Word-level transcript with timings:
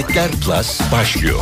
İnternetler 0.00 0.30
Plus 0.40 0.80
başlıyor. 0.92 1.40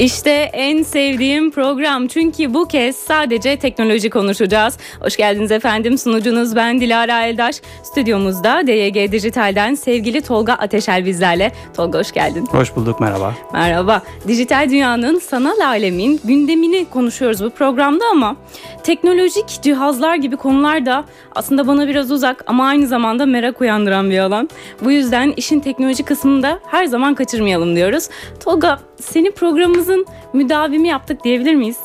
İşte 0.00 0.30
en 0.52 0.82
sevdiğim 0.82 1.50
program 1.50 2.06
çünkü 2.06 2.54
bu 2.54 2.68
kez 2.68 2.96
sadece 2.96 3.58
teknoloji 3.58 4.10
konuşacağız. 4.10 4.78
Hoş 5.00 5.16
geldiniz 5.16 5.50
efendim 5.50 5.98
sunucunuz 5.98 6.56
ben 6.56 6.80
Dilara 6.80 7.26
Eldaş. 7.26 7.56
Stüdyomuzda 7.82 8.66
DYG 8.66 9.12
Dijital'den 9.12 9.74
sevgili 9.74 10.20
Tolga 10.20 10.52
Ateşel 10.52 11.06
bizlerle. 11.06 11.52
Tolga 11.76 11.98
hoş 11.98 12.12
geldin. 12.12 12.46
Hoş 12.46 12.76
bulduk 12.76 13.00
merhaba. 13.00 13.34
Merhaba. 13.52 14.02
Dijital 14.28 14.70
dünyanın 14.70 15.18
sanal 15.18 15.60
alemin 15.60 16.20
gündemini 16.24 16.84
konuşuyoruz 16.84 17.44
bu 17.44 17.50
programda 17.50 18.04
ama 18.12 18.36
teknolojik 18.82 19.62
cihazlar 19.62 20.14
gibi 20.14 20.36
konular 20.36 20.86
da 20.86 21.04
aslında 21.34 21.66
bana 21.66 21.88
biraz 21.88 22.10
uzak 22.10 22.44
ama 22.46 22.66
aynı 22.66 22.86
zamanda 22.86 23.26
merak 23.26 23.60
uyandıran 23.60 24.10
bir 24.10 24.18
alan. 24.18 24.48
Bu 24.84 24.90
yüzden 24.90 25.32
işin 25.36 25.60
teknoloji 25.60 26.02
kısmını 26.02 26.42
da 26.42 26.60
her 26.66 26.84
zaman 26.84 27.14
kaçırmayalım 27.14 27.76
diyoruz. 27.76 28.08
Tolga 28.44 28.89
seni 29.00 29.30
programımızın 29.30 30.06
müdavimi 30.32 30.88
yaptık 30.88 31.24
diyebilir 31.24 31.54
miyiz? 31.54 31.76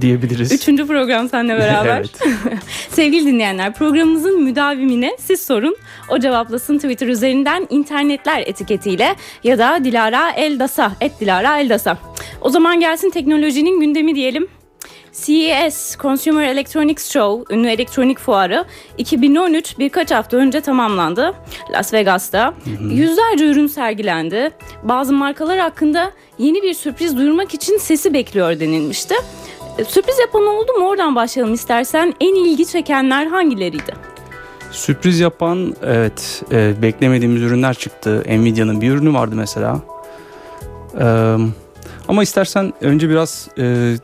Diyebiliriz. 0.00 0.52
Üçüncü 0.52 0.86
program 0.86 1.28
seninle 1.28 1.58
beraber. 1.58 1.96
evet. 1.96 2.10
Sevgili 2.88 3.26
dinleyenler 3.26 3.74
programımızın 3.74 4.42
müdavimine 4.42 5.16
siz 5.18 5.46
sorun. 5.46 5.76
O 6.10 6.18
cevaplasın 6.18 6.78
Twitter 6.78 7.08
üzerinden 7.08 7.66
internetler 7.70 8.40
etiketiyle 8.46 9.14
ya 9.44 9.58
da 9.58 9.84
Dilara 9.84 10.30
Eldasa, 10.30 10.92
et 11.00 11.20
Dilara 11.20 11.58
Eldasa. 11.58 11.98
O 12.40 12.50
zaman 12.50 12.80
gelsin 12.80 13.10
teknolojinin 13.10 13.80
gündemi 13.80 14.14
diyelim. 14.14 14.48
CES 15.14 15.96
Consumer 15.98 16.48
Electronics 16.48 17.12
Show, 17.12 17.54
ünlü 17.54 17.68
elektronik 17.68 18.18
fuarı 18.18 18.64
2013 18.98 19.78
birkaç 19.78 20.10
hafta 20.10 20.36
önce 20.36 20.60
tamamlandı. 20.60 21.34
Las 21.72 21.92
Vegas'ta 21.92 22.54
yüzlerce 22.90 23.46
ürün 23.50 23.66
sergilendi. 23.66 24.50
Bazı 24.82 25.12
markalar 25.12 25.58
hakkında 25.58 26.12
yeni 26.38 26.62
bir 26.62 26.74
sürpriz 26.74 27.16
duyurmak 27.16 27.54
için 27.54 27.78
sesi 27.78 28.14
bekliyor 28.14 28.60
denilmişti. 28.60 29.14
E, 29.78 29.84
Sürpriz 29.84 30.18
yapan 30.18 30.46
oldu 30.46 30.72
mu? 30.72 30.88
Oradan 30.88 31.14
başlayalım 31.14 31.54
istersen. 31.54 32.14
En 32.20 32.34
ilgi 32.34 32.66
çekenler 32.66 33.26
hangileriydi? 33.26 33.94
Sürpriz 34.70 35.20
yapan 35.20 35.74
evet 35.82 36.42
e, 36.52 36.82
beklemediğimiz 36.82 37.42
ürünler 37.42 37.74
çıktı. 37.74 38.24
Nvidia'nın 38.28 38.80
bir 38.80 38.90
ürünü 38.90 39.14
vardı 39.14 39.34
mesela. 39.36 39.80
E, 41.00 41.06
ama 42.08 42.22
istersen 42.22 42.72
önce 42.80 43.08
biraz 43.10 43.48
e, 43.58 43.94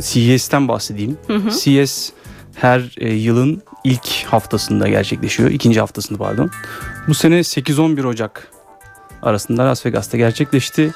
CES'ten 0.00 0.68
bahsedeyim. 0.68 1.18
CES 1.60 2.12
her 2.54 2.94
e, 2.98 3.12
yılın 3.14 3.62
ilk 3.84 4.24
haftasında 4.26 4.88
gerçekleşiyor. 4.88 5.50
ikinci 5.50 5.80
haftasında 5.80 6.18
pardon. 6.18 6.50
Bu 7.08 7.14
sene 7.14 7.38
8-11 7.38 8.06
Ocak 8.06 8.48
arasında 9.22 9.64
Las 9.64 9.86
Vegas'ta 9.86 10.16
gerçekleşti. 10.16 10.90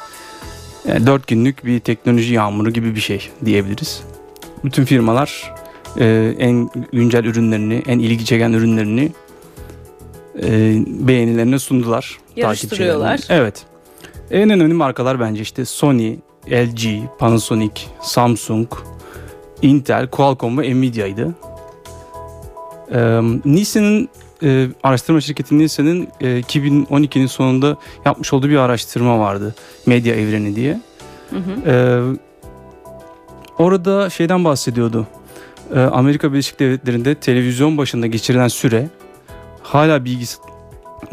Yani 0.89 1.07
4 1.07 1.27
günlük 1.27 1.65
bir 1.65 1.81
teknoloji 1.81 2.35
yağmuru 2.35 2.71
gibi 2.71 2.95
bir 2.95 3.01
şey 3.01 3.31
diyebiliriz. 3.45 4.03
Bütün 4.65 4.85
firmalar 4.85 5.55
e, 5.99 6.35
en 6.39 6.71
güncel 6.93 7.25
ürünlerini, 7.25 7.83
en 7.87 7.99
ilgi 7.99 8.25
çeken 8.25 8.53
ürünlerini 8.53 9.13
e, 10.43 10.49
beğenilerine 10.87 11.59
sundular. 11.59 12.19
Yarıştırıyorlar. 12.37 13.21
Evet. 13.29 13.67
En 14.31 14.51
önemli 14.51 14.75
markalar 14.75 15.21
bence 15.21 15.43
işte 15.43 15.65
Sony, 15.65 16.17
LG, 16.51 17.09
Panasonic, 17.19 17.83
Samsung, 18.01 18.69
Intel, 19.63 20.07
Qualcomm 20.07 20.59
ve 20.59 20.75
Nvidia'ydı. 20.75 21.35
Ee, 22.93 23.21
Nielsen'in 23.45 24.09
e, 24.43 24.69
araştırma 24.83 25.21
şirketi 25.21 25.59
Nielsen'in 25.59 26.09
e, 26.21 26.41
2012'nin 26.41 27.27
sonunda 27.27 27.77
yapmış 28.05 28.33
olduğu 28.33 28.49
bir 28.49 28.57
araştırma 28.57 29.19
vardı. 29.19 29.55
Medya 29.87 30.15
evreni 30.15 30.57
diye. 30.57 30.81
Hı 31.31 31.37
hı. 31.37 31.71
Ee, 31.71 32.01
orada 33.59 34.11
şeyden 34.11 34.45
bahsediyordu. 34.45 35.07
Ee, 35.75 35.81
Amerika 35.81 36.33
Birleşik 36.33 36.61
Devletleri'nde 36.61 37.15
televizyon 37.15 37.79
başında 37.79 38.07
geçirilen 38.07 38.49
süre 38.49 38.89
hala 39.63 40.05
bilgis 40.05 40.39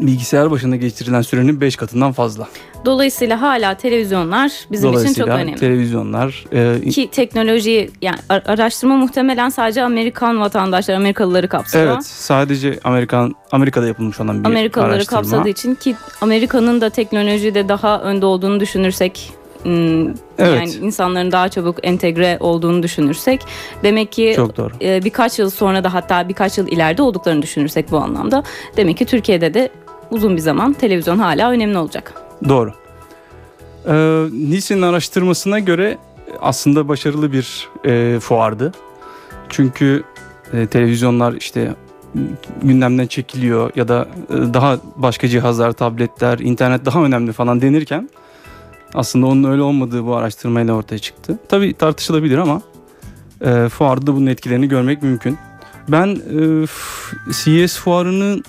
bilgisayar 0.00 0.50
başında 0.50 0.76
geçirilen 0.76 1.22
sürenin 1.22 1.60
5 1.60 1.76
katından 1.76 2.12
fazla. 2.12 2.48
Dolayısıyla 2.84 3.40
hala 3.42 3.74
televizyonlar 3.74 4.52
bizim 4.72 4.88
için 4.90 4.98
çok 4.98 5.04
Dolayısıyla 5.06 5.36
önemli. 5.36 5.56
televizyonlar 5.56 6.44
e, 6.52 6.90
Ki 6.90 7.08
teknoloji 7.12 7.90
yani 8.02 8.16
ar- 8.28 8.42
araştırma 8.46 8.96
muhtemelen 8.96 9.48
sadece 9.48 9.82
Amerikan 9.82 10.40
vatandaşları, 10.40 10.96
Amerikalıları 10.96 11.48
kapsıyor. 11.48 11.84
evet 11.94 12.06
sadece 12.06 12.78
Amerikan 12.84 13.34
Amerika'da 13.52 13.86
yapılmış 13.86 14.20
olan 14.20 14.44
bir 14.44 14.48
Amerikalıları 14.48 14.92
araştırma. 14.94 15.20
kapsadığı 15.20 15.48
için 15.48 15.74
ki 15.74 15.94
Amerika'nın 16.20 16.80
da 16.80 16.90
teknolojide 16.90 17.68
daha 17.68 18.00
önde 18.00 18.26
olduğunu 18.26 18.60
düşünürsek 18.60 19.32
hmm, 19.64 20.04
yani 20.06 20.14
Evet. 20.38 20.78
insanların 20.82 21.32
daha 21.32 21.48
çabuk 21.48 21.76
entegre 21.82 22.36
olduğunu 22.40 22.82
düşünürsek 22.82 23.40
demek 23.82 24.12
ki 24.12 24.32
Çok 24.36 24.56
doğru. 24.56 24.72
e, 24.82 25.04
birkaç 25.04 25.38
yıl 25.38 25.50
sonra 25.50 25.84
da 25.84 25.94
hatta 25.94 26.28
birkaç 26.28 26.58
yıl 26.58 26.68
ileride 26.68 27.02
olduklarını 27.02 27.42
düşünürsek 27.42 27.90
bu 27.90 27.98
anlamda 27.98 28.42
demek 28.76 28.96
ki 28.96 29.04
Türkiye'de 29.04 29.54
de 29.54 29.68
uzun 30.10 30.36
bir 30.36 30.40
zaman 30.40 30.72
televizyon 30.72 31.18
hala 31.18 31.50
önemli 31.50 31.78
olacak. 31.78 32.14
Doğru. 32.48 32.72
Ee, 33.88 33.92
Nielsen'in 34.32 34.82
araştırmasına 34.82 35.58
göre 35.58 35.98
aslında 36.40 36.88
başarılı 36.88 37.32
bir 37.32 37.68
e, 37.84 38.20
fuardı. 38.20 38.72
Çünkü 39.48 40.02
e, 40.52 40.66
televizyonlar 40.66 41.32
işte 41.32 41.74
gündemden 42.62 43.06
çekiliyor 43.06 43.70
ya 43.76 43.88
da 43.88 44.08
e, 44.30 44.54
daha 44.54 44.78
başka 44.96 45.28
cihazlar, 45.28 45.72
tabletler, 45.72 46.38
internet 46.38 46.84
daha 46.84 47.04
önemli 47.04 47.32
falan 47.32 47.60
denirken 47.60 48.08
aslında 48.94 49.26
onun 49.26 49.44
öyle 49.44 49.62
olmadığı 49.62 50.06
bu 50.06 50.16
araştırmayla 50.16 50.74
ortaya 50.74 50.98
çıktı. 50.98 51.38
Tabii 51.48 51.74
tartışılabilir 51.74 52.38
ama 52.38 52.62
e, 53.40 53.68
fuarda 53.68 54.14
bunun 54.14 54.26
etkilerini 54.26 54.68
görmek 54.68 55.02
mümkün. 55.02 55.38
Ben 55.88 56.06
e, 56.06 56.66
CES 57.32 57.78
fuarının 57.78 58.44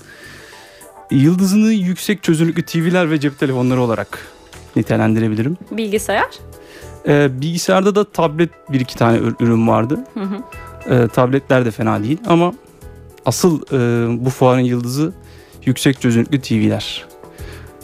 yıldızını 1.12 1.72
yüksek 1.72 2.24
çözünürlüklü 2.24 2.66
TV'ler 2.66 3.12
ve 3.12 3.20
cep 3.20 3.40
telefonları 3.40 3.82
olarak 3.82 4.20
nitelendirebilirim. 4.76 5.58
Bilgisayar. 5.72 6.30
Ee, 7.08 7.42
bilgisayarda 7.42 7.96
da 7.96 8.04
tablet 8.12 8.50
bir 8.72 8.80
iki 8.80 8.98
tane 8.98 9.18
ür- 9.18 9.36
ürün 9.44 9.68
vardı. 9.68 10.00
Hı 10.14 10.20
hı. 10.20 10.38
Ee, 10.94 11.08
tabletler 11.08 11.66
de 11.66 11.72
fena 11.72 12.04
değil 12.04 12.18
ama 12.28 12.54
asıl 13.26 13.62
e, 13.62 14.08
bu 14.26 14.30
fuarın 14.30 14.60
yıldızı 14.62 15.14
yüksek 15.66 16.02
çözünürlüklü 16.02 16.42
TV'ler. 16.42 17.06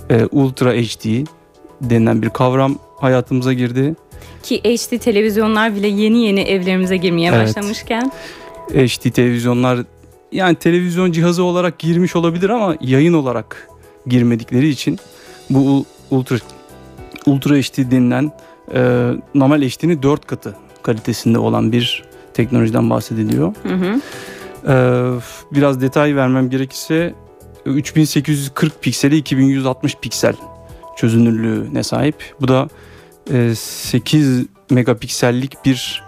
Ee, 0.10 0.26
Ultra 0.32 0.72
HD 0.72 1.26
denilen 1.82 2.22
bir 2.22 2.30
kavram 2.30 2.76
hayatımıza 2.98 3.54
girdi. 3.54 3.96
Ki 4.44 4.60
HD 4.64 4.98
televizyonlar 4.98 5.76
bile 5.76 5.88
yeni 5.88 6.26
yeni 6.26 6.40
evlerimize 6.42 6.98
girmeye 6.98 7.30
Evet. 7.34 7.48
başlamışken 7.48 8.12
HD 8.70 9.10
televizyonlar 9.12 9.80
yani 10.32 10.56
televizyon 10.56 11.12
cihazı 11.12 11.44
olarak 11.44 11.80
girmiş 11.80 12.16
olabilir 12.16 12.50
ama 12.50 12.76
yayın 12.82 13.14
olarak 13.14 13.68
girmedikleri 14.08 14.68
için 14.70 15.00
bu 15.50 15.60
ul- 15.60 15.84
ultra 16.12 16.36
ultra 17.26 17.56
HD 17.56 17.92
denilen 17.92 18.32
e, 18.74 19.12
normal 19.36 19.62
HD'nin 19.62 20.04
4 20.04 20.28
katı 20.28 20.56
kalitesinde 20.84 21.38
olan 21.40 21.72
bir 21.72 22.04
teknolojiden 22.34 22.90
bahsediliyor. 22.90 23.54
hı 23.64 23.74
hı. 23.74 24.02
E, 24.72 24.76
biraz 25.52 25.82
detay 25.82 26.16
vermem 26.16 26.50
gerekirse 26.50 27.14
3840 27.66 28.82
pikseli 28.82 29.18
2160 29.18 29.96
piksel 29.96 30.34
çözünürlüğüne 31.02 31.84
sahip. 31.84 32.16
Bu 32.42 32.48
da 32.48 32.68
e, 33.34 33.56
8 33.56 34.46
megapiksellik 34.70 35.66
bir 35.66 36.04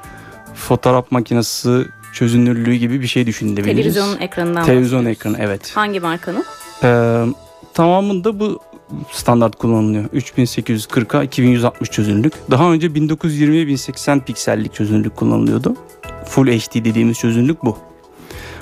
fotoğraf 0.56 1.12
makinesi 1.12 1.86
çözünürlüğü 2.14 2.76
gibi 2.76 3.02
bir 3.02 3.08
şey 3.08 3.28
düşünebiliriz. 3.28 3.76
televizyonun 3.76 4.20
ekranından 4.22 4.66
Televizyon 4.66 5.06
ekranı 5.06 5.38
evet. 5.40 5.72
Hangi 5.76 6.00
markanın? 6.00 6.44
Ee, 6.84 7.26
tamamında 7.74 8.40
bu 8.40 8.60
standart 9.12 9.56
kullanılıyor. 9.56 10.06
3840'a 10.06 11.24
2160 11.24 11.90
çözünürlük. 11.92 12.34
Daha 12.52 12.72
önce 12.72 12.88
1920'ye 12.88 13.68
1080 13.68 14.20
piksellik 14.20 14.74
çözünürlük 14.74 15.16
kullanılıyordu. 15.16 15.76
Full 16.26 16.48
HD 16.48 16.76
dediğimiz 16.76 17.18
çözünürlük 17.18 17.64
bu. 17.64 17.78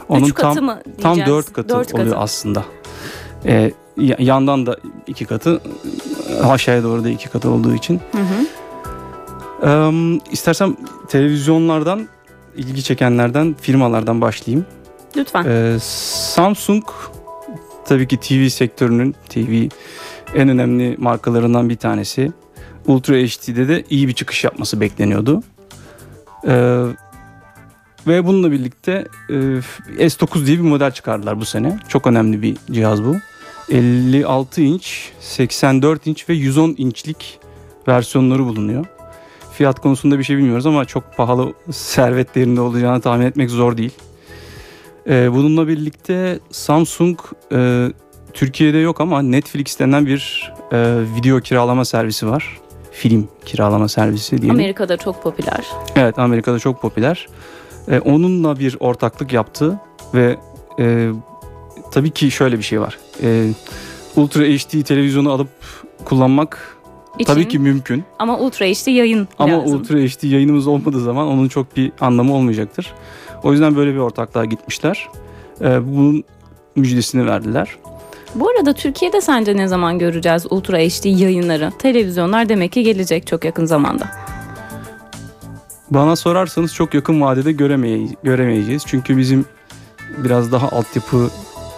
Onun 0.09 0.25
Üç 0.25 0.33
katı 0.33 0.55
tam 0.55 0.65
mı 0.65 0.81
tam 1.01 1.15
diyeceğiz? 1.15 1.45
4 1.45 1.53
katı 1.53 1.69
Dört 1.69 1.93
oluyor 1.93 2.15
aslında. 2.19 2.65
Ee, 3.45 3.71
yandan 3.97 4.65
da 4.65 4.77
iki 5.07 5.25
katı, 5.25 5.61
aşağıya 6.43 6.83
doğru 6.83 7.03
da 7.03 7.09
iki 7.09 7.29
katı 7.29 7.49
olduğu 7.49 7.75
için. 7.75 8.01
Hı 8.11 8.17
hı. 8.17 8.47
Ee, 9.63 10.19
istersen 10.31 10.77
televizyonlardan 11.09 12.07
ilgi 12.55 12.83
çekenlerden 12.83 13.55
firmalardan 13.61 14.21
başlayayım. 14.21 14.65
Lütfen. 15.17 15.45
Ee, 15.47 15.77
Samsung 15.81 16.83
tabii 17.85 18.07
ki 18.07 18.17
TV 18.17 18.49
sektörünün 18.49 19.15
TV 19.29 19.67
en 20.35 20.49
önemli 20.49 20.95
markalarından 20.99 21.69
bir 21.69 21.77
tanesi. 21.77 22.31
Ultra 22.87 23.13
HD'de 23.13 23.67
de 23.67 23.83
iyi 23.89 24.07
bir 24.07 24.13
çıkış 24.13 24.43
yapması 24.43 24.81
bekleniyordu. 24.81 25.43
Ee, 26.47 26.85
ve 28.07 28.25
bununla 28.25 28.51
birlikte 28.51 29.07
e, 29.29 29.33
S9 29.97 30.45
diye 30.45 30.57
bir 30.57 30.63
model 30.63 30.91
çıkardılar 30.91 31.39
bu 31.39 31.45
sene. 31.45 31.79
Çok 31.87 32.07
önemli 32.07 32.41
bir 32.41 32.57
cihaz 32.71 33.03
bu. 33.03 33.15
56 33.71 34.61
inç, 34.61 35.11
84 35.19 36.07
inç 36.07 36.29
ve 36.29 36.33
110 36.33 36.75
inçlik 36.77 37.39
versiyonları 37.87 38.45
bulunuyor. 38.45 38.85
Fiyat 39.53 39.79
konusunda 39.79 40.19
bir 40.19 40.23
şey 40.23 40.37
bilmiyoruz 40.37 40.65
ama 40.65 40.85
çok 40.85 41.17
pahalı 41.17 41.53
servetlerinde 41.71 42.61
olacağını 42.61 43.01
tahmin 43.01 43.25
etmek 43.25 43.49
zor 43.49 43.77
değil. 43.77 43.91
Ee, 45.09 45.33
bununla 45.33 45.67
birlikte 45.67 46.39
Samsung 46.51 47.19
e, 47.51 47.87
Türkiye'de 48.33 48.77
yok 48.77 49.01
ama 49.01 49.21
Netflix 49.21 49.79
denen 49.79 50.05
bir 50.05 50.53
e, 50.71 50.77
video 51.15 51.39
kiralama 51.39 51.85
servisi 51.85 52.27
var. 52.27 52.59
Film 52.91 53.27
kiralama 53.45 53.87
servisi 53.87 54.37
diyelim. 54.37 54.51
Amerika'da 54.51 54.97
çok 54.97 55.23
popüler. 55.23 55.67
Evet 55.95 56.19
Amerika'da 56.19 56.59
çok 56.59 56.81
popüler. 56.81 57.27
Ee, 57.87 57.99
onunla 57.99 58.59
bir 58.59 58.77
ortaklık 58.79 59.33
yaptı 59.33 59.79
ve 60.13 60.37
e, 60.79 61.09
tabii 61.91 62.11
ki 62.11 62.31
şöyle 62.31 62.57
bir 62.57 62.63
şey 62.63 62.81
var. 62.81 62.97
Ee, 63.23 63.47
Ultra 64.15 64.43
HD 64.43 64.83
televizyonu 64.83 65.31
alıp 65.31 65.47
kullanmak 66.05 66.77
için. 67.19 67.33
tabii 67.33 67.47
ki 67.47 67.59
mümkün. 67.59 68.03
Ama 68.19 68.37
Ultra 68.39 68.65
HD 68.65 68.87
yayın 68.91 69.27
Ama 69.39 69.53
lazım. 69.59 69.75
Ultra 69.79 69.97
HD 69.97 70.23
yayınımız 70.23 70.67
olmadığı 70.67 71.01
zaman 71.03 71.27
onun 71.27 71.47
çok 71.47 71.77
bir 71.77 71.91
anlamı 72.01 72.33
olmayacaktır. 72.35 72.93
O 73.43 73.51
yüzden 73.51 73.75
böyle 73.75 73.93
bir 73.93 73.99
ortaklığa 73.99 74.45
gitmişler. 74.45 75.09
Ee, 75.61 75.87
bunun 75.87 76.23
müjdesini 76.75 77.25
verdiler. 77.27 77.75
Bu 78.35 78.49
arada 78.49 78.73
Türkiye'de 78.73 79.21
sence 79.21 79.57
ne 79.57 79.67
zaman 79.67 79.99
göreceğiz 79.99 80.45
Ultra 80.49 80.77
HD 80.77 81.05
yayınları? 81.05 81.71
Televizyonlar 81.79 82.49
demek 82.49 82.71
ki 82.71 82.83
gelecek 82.83 83.27
çok 83.27 83.45
yakın 83.45 83.65
zamanda. 83.65 84.11
Bana 85.91 86.15
sorarsanız 86.15 86.73
çok 86.73 86.93
yakın 86.93 87.21
vadede 87.21 87.51
göremeye- 87.51 88.15
göremeyeceğiz. 88.23 88.83
Çünkü 88.87 89.17
bizim 89.17 89.45
biraz 90.17 90.51
daha 90.51 90.69
altyapı 90.69 91.29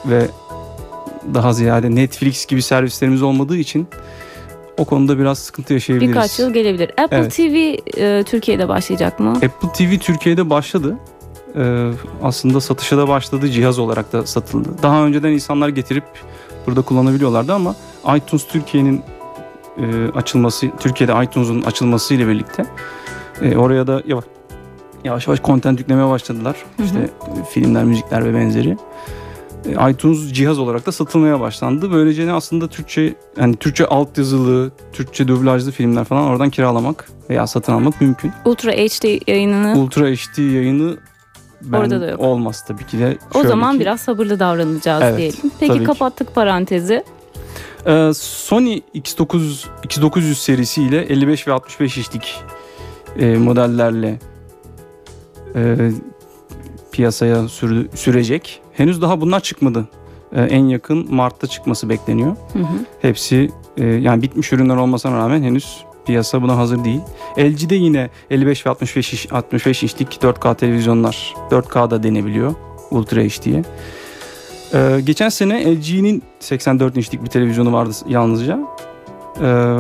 ve 0.05 0.27
daha 1.33 1.53
ziyade 1.53 1.95
Netflix 1.95 2.45
gibi 2.45 2.61
servislerimiz 2.61 3.21
olmadığı 3.21 3.57
için 3.57 3.88
o 4.77 4.85
konuda 4.85 5.19
biraz 5.19 5.39
sıkıntı 5.39 5.73
yaşayabiliriz. 5.73 6.15
Birkaç 6.15 6.39
yıl 6.39 6.53
gelebilir. 6.53 6.89
Apple 6.89 7.17
Evet. 7.17 7.35
TV 7.35 7.77
e, 8.00 8.23
Türkiye'de 8.23 8.67
başlayacak 8.67 9.19
mı? 9.19 9.31
Apple 9.31 9.69
TV 9.73 9.97
Türkiye'de 10.00 10.50
başladı. 10.50 10.97
Ee, 11.55 11.91
aslında 12.23 12.61
satışa 12.61 12.97
da 12.97 13.07
başladı. 13.07 13.50
Cihaz 13.50 13.79
olarak 13.79 14.13
da 14.13 14.25
satıldı. 14.25 14.69
Daha 14.83 15.05
önceden 15.05 15.31
insanlar 15.31 15.69
getirip 15.69 16.03
burada 16.67 16.81
kullanabiliyorlardı 16.81 17.53
ama 17.53 17.75
iTunes 18.15 18.47
Türkiye'nin 18.47 19.01
e, 19.77 20.11
açılması, 20.15 20.67
Türkiye'de 20.79 21.23
iTunes'un 21.23 21.61
açılması 21.61 22.13
ile 22.13 22.27
birlikte 22.27 22.65
e, 23.41 23.57
oraya 23.57 23.88
da 23.88 24.03
yavaş 24.07 24.25
yavaş, 25.03 25.27
yavaş 25.27 25.41
content 25.44 25.79
yüklemeye 25.79 26.09
başladılar. 26.09 26.55
Hı 26.77 26.83
hı. 26.83 26.85
İşte 26.85 27.00
e, 27.00 27.45
filmler, 27.50 27.83
müzikler 27.83 28.25
ve 28.25 28.33
benzeri. 28.33 28.77
E, 29.65 29.92
iTunes 29.92 30.31
cihaz 30.33 30.60
olarak 30.60 30.86
da 30.86 30.92
satılmaya 30.92 31.39
başlandı. 31.39 31.92
Böylece 31.92 32.27
ne 32.27 32.31
aslında 32.33 32.68
Türkçe 32.68 33.15
yani 33.38 33.56
Türkçe 33.56 33.86
altyazılı, 33.86 34.71
Türkçe 34.94 35.27
dublajlı 35.27 35.71
filmler 35.71 36.04
falan 36.04 36.24
oradan 36.24 36.50
kiralamak 36.50 37.10
veya 37.30 37.48
satın 37.48 37.74
almak 37.74 38.01
mümkün. 38.01 38.31
Ultra 38.45 38.71
HD 38.71 39.30
yayınını 39.30 39.80
Ultra 39.80 40.06
HD 40.06 40.38
yayını 40.38 40.98
ben 41.62 41.77
Orada 41.77 42.01
da 42.01 42.10
yok. 42.10 42.19
olmaz 42.19 42.65
tabii 42.68 42.86
ki 42.86 43.00
de. 43.00 43.18
o 43.33 43.44
zaman 43.44 43.74
ki, 43.74 43.80
biraz 43.80 44.01
sabırlı 44.01 44.39
davranacağız 44.39 45.04
Evet, 45.04 45.18
diyelim. 45.18 45.51
Peki 45.60 45.77
ki. 45.80 45.83
kapattık 45.83 46.36
parantezi. 46.36 47.04
Ee, 47.88 48.12
Sony 48.15 48.81
X9 48.95 49.65
X900 49.88 50.33
serisi 50.33 50.83
ile 50.83 51.01
55 51.01 51.48
ve 51.48 51.51
65 51.54 51.98
inçlik 51.98 52.36
e, 53.19 53.36
modellerle 53.38 54.19
e, 55.56 55.75
piyasaya 56.92 57.48
sürü- 57.50 57.88
sürecek. 57.98 58.62
Henüz 58.73 59.01
daha 59.01 59.21
bunlar 59.21 59.39
çıkmadı. 59.39 59.87
E, 60.35 60.41
en 60.41 60.65
yakın 60.65 61.15
Mart'ta 61.15 61.47
çıkması 61.47 61.89
bekleniyor. 61.89 62.35
Hı 62.53 62.59
hı. 62.59 62.85
Hepsi 63.01 63.49
e, 63.77 63.85
yani 63.85 64.21
bitmiş 64.21 64.53
ürünler 64.53 64.75
olmasına 64.75 65.17
rağmen 65.17 65.43
henüz 65.43 65.85
piyasa 66.05 66.41
buna 66.41 66.57
hazır 66.57 66.83
değil. 66.83 67.01
LG'de 67.39 67.75
yine 67.75 68.09
55 68.29 68.65
ve 68.65 68.69
65 68.69 69.13
iş, 69.13 69.33
65 69.33 69.83
inçlik 69.83 70.19
4K 70.21 70.55
televizyonlar 70.55 71.33
4K'da 71.51 72.03
denebiliyor 72.03 72.55
Ultra 72.91 73.21
HD'ye. 73.21 73.63
Ee, 74.73 75.01
geçen 75.03 75.29
sene 75.29 75.75
LG'nin 75.75 76.23
84 76.39 76.97
inçlik 76.97 77.23
bir 77.23 77.27
televizyonu 77.27 77.73
vardı 77.73 77.93
yalnızca. 78.07 78.59
Ee, 79.41 79.75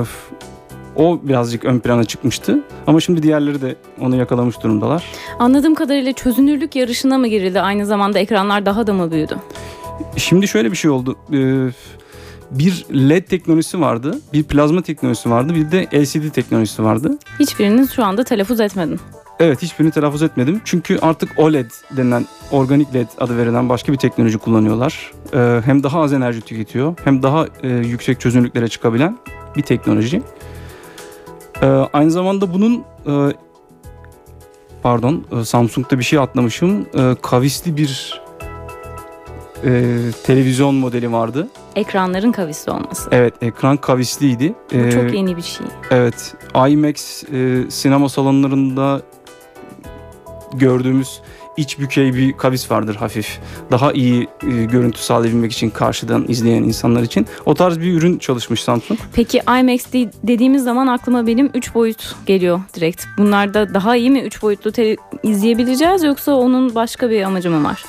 o 0.95 1.19
birazcık 1.23 1.65
ön 1.65 1.79
plana 1.79 2.03
çıkmıştı. 2.03 2.59
Ama 2.87 2.99
şimdi 2.99 3.23
diğerleri 3.23 3.61
de 3.61 3.75
onu 4.01 4.15
yakalamış 4.15 4.63
durumdalar. 4.63 5.03
Anladığım 5.39 5.75
kadarıyla 5.75 6.13
çözünürlük 6.13 6.75
yarışına 6.75 7.17
mı 7.17 7.27
girildi? 7.27 7.61
Aynı 7.61 7.85
zamanda 7.85 8.19
ekranlar 8.19 8.65
daha 8.65 8.87
da 8.87 8.93
mı 8.93 9.11
büyüdü? 9.11 9.37
Şimdi 10.17 10.47
şöyle 10.47 10.71
bir 10.71 10.77
şey 10.77 10.91
oldu. 10.91 11.15
Ee, 11.33 11.67
bir 12.51 12.85
LED 12.93 13.23
teknolojisi 13.23 13.81
vardı, 13.81 14.19
bir 14.33 14.43
plazma 14.43 14.81
teknolojisi 14.81 15.29
vardı, 15.29 15.55
bir 15.55 15.71
de 15.71 15.87
LCD 15.93 16.29
teknolojisi 16.29 16.83
vardı. 16.83 17.17
Hiçbiriniz 17.39 17.91
şu 17.91 18.03
anda 18.03 18.23
telaffuz 18.23 18.59
etmedin. 18.59 18.99
Evet 19.39 19.61
hiçbirini 19.61 19.91
telaffuz 19.91 20.23
etmedim. 20.23 20.61
Çünkü 20.65 20.99
artık 21.01 21.39
OLED 21.39 21.71
denilen 21.97 22.25
organik 22.51 22.93
LED 22.93 23.07
adı 23.17 23.37
verilen 23.37 23.69
başka 23.69 23.91
bir 23.93 23.97
teknoloji 23.97 24.37
kullanıyorlar. 24.37 25.11
Ee, 25.33 25.61
hem 25.65 25.83
daha 25.83 26.01
az 26.01 26.13
enerji 26.13 26.41
tüketiyor 26.41 26.95
hem 27.03 27.23
daha 27.23 27.47
e, 27.63 27.69
yüksek 27.69 28.19
çözünürlüklere 28.19 28.67
çıkabilen 28.67 29.17
bir 29.55 29.61
teknoloji. 29.61 30.21
Ee, 31.63 31.67
aynı 31.93 32.11
zamanda 32.11 32.53
bunun 32.53 32.83
e, 33.07 33.33
pardon 34.83 35.25
e, 35.41 35.45
Samsung'da 35.45 35.99
bir 35.99 36.03
şey 36.03 36.19
atlamışım. 36.19 36.81
E, 36.81 37.15
kavisli 37.21 37.77
bir 37.77 38.21
e, 39.65 39.71
televizyon 40.23 40.75
modeli 40.75 41.11
vardı. 41.11 41.47
Ekranların 41.75 42.31
kavisli 42.31 42.71
olması. 42.71 43.09
Evet 43.11 43.33
ekran 43.41 43.77
kavisliydi. 43.77 44.53
Bu 44.73 44.77
Ee, 44.77 44.91
çok 44.91 45.13
yeni 45.13 45.37
bir 45.37 45.41
şey. 45.41 45.67
Evet, 45.91 46.35
IMAX 46.69 47.23
e, 47.23 47.63
sinema 47.71 48.09
salonlarında 48.09 49.01
gördüğümüz 50.53 51.21
iç 51.57 51.79
bükey 51.79 52.13
bir 52.13 52.33
kavis 52.33 52.71
vardır 52.71 52.95
hafif. 52.95 53.39
Daha 53.71 53.91
iyi 53.91 54.27
e, 54.43 54.63
görüntü 54.63 54.99
sağlayabilmek 54.99 55.51
için 55.51 55.69
karşıdan 55.69 56.25
izleyen 56.27 56.63
insanlar 56.63 57.01
için. 57.03 57.27
O 57.45 57.53
tarz 57.53 57.79
bir 57.79 57.93
ürün 57.93 58.17
çalışmış 58.17 58.63
Samsung. 58.63 58.99
Peki 59.13 59.41
IMAX 59.59 59.93
de- 59.93 60.11
dediğimiz 60.23 60.63
zaman 60.63 60.87
aklıma 60.87 61.27
benim 61.27 61.49
3 61.53 61.75
boyut 61.75 62.15
geliyor 62.25 62.59
direkt. 62.75 63.05
Bunlarda 63.17 63.73
daha 63.73 63.95
iyi 63.95 64.11
mi 64.11 64.19
3 64.21 64.41
boyutlu 64.41 64.71
te- 64.71 64.95
izleyebileceğiz 65.23 66.03
yoksa 66.03 66.31
onun 66.35 66.75
başka 66.75 67.09
bir 67.09 67.21
amacı 67.21 67.49
mı 67.49 67.63
var? 67.63 67.83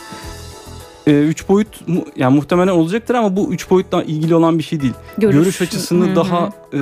3 1.06 1.48
boyut 1.48 1.88
mu, 1.88 2.04
yani 2.16 2.34
muhtemelen 2.36 2.72
olacaktır 2.72 3.14
ama 3.14 3.36
bu 3.36 3.52
3 3.52 3.70
boyutla 3.70 4.02
ilgili 4.02 4.34
olan 4.34 4.58
bir 4.58 4.62
şey 4.62 4.80
değil. 4.80 4.92
Görüş, 5.18 5.62
açısını 5.62 6.06
Hı 6.06 6.10
hı. 6.10 6.16
daha 6.16 6.50
e, 6.74 6.78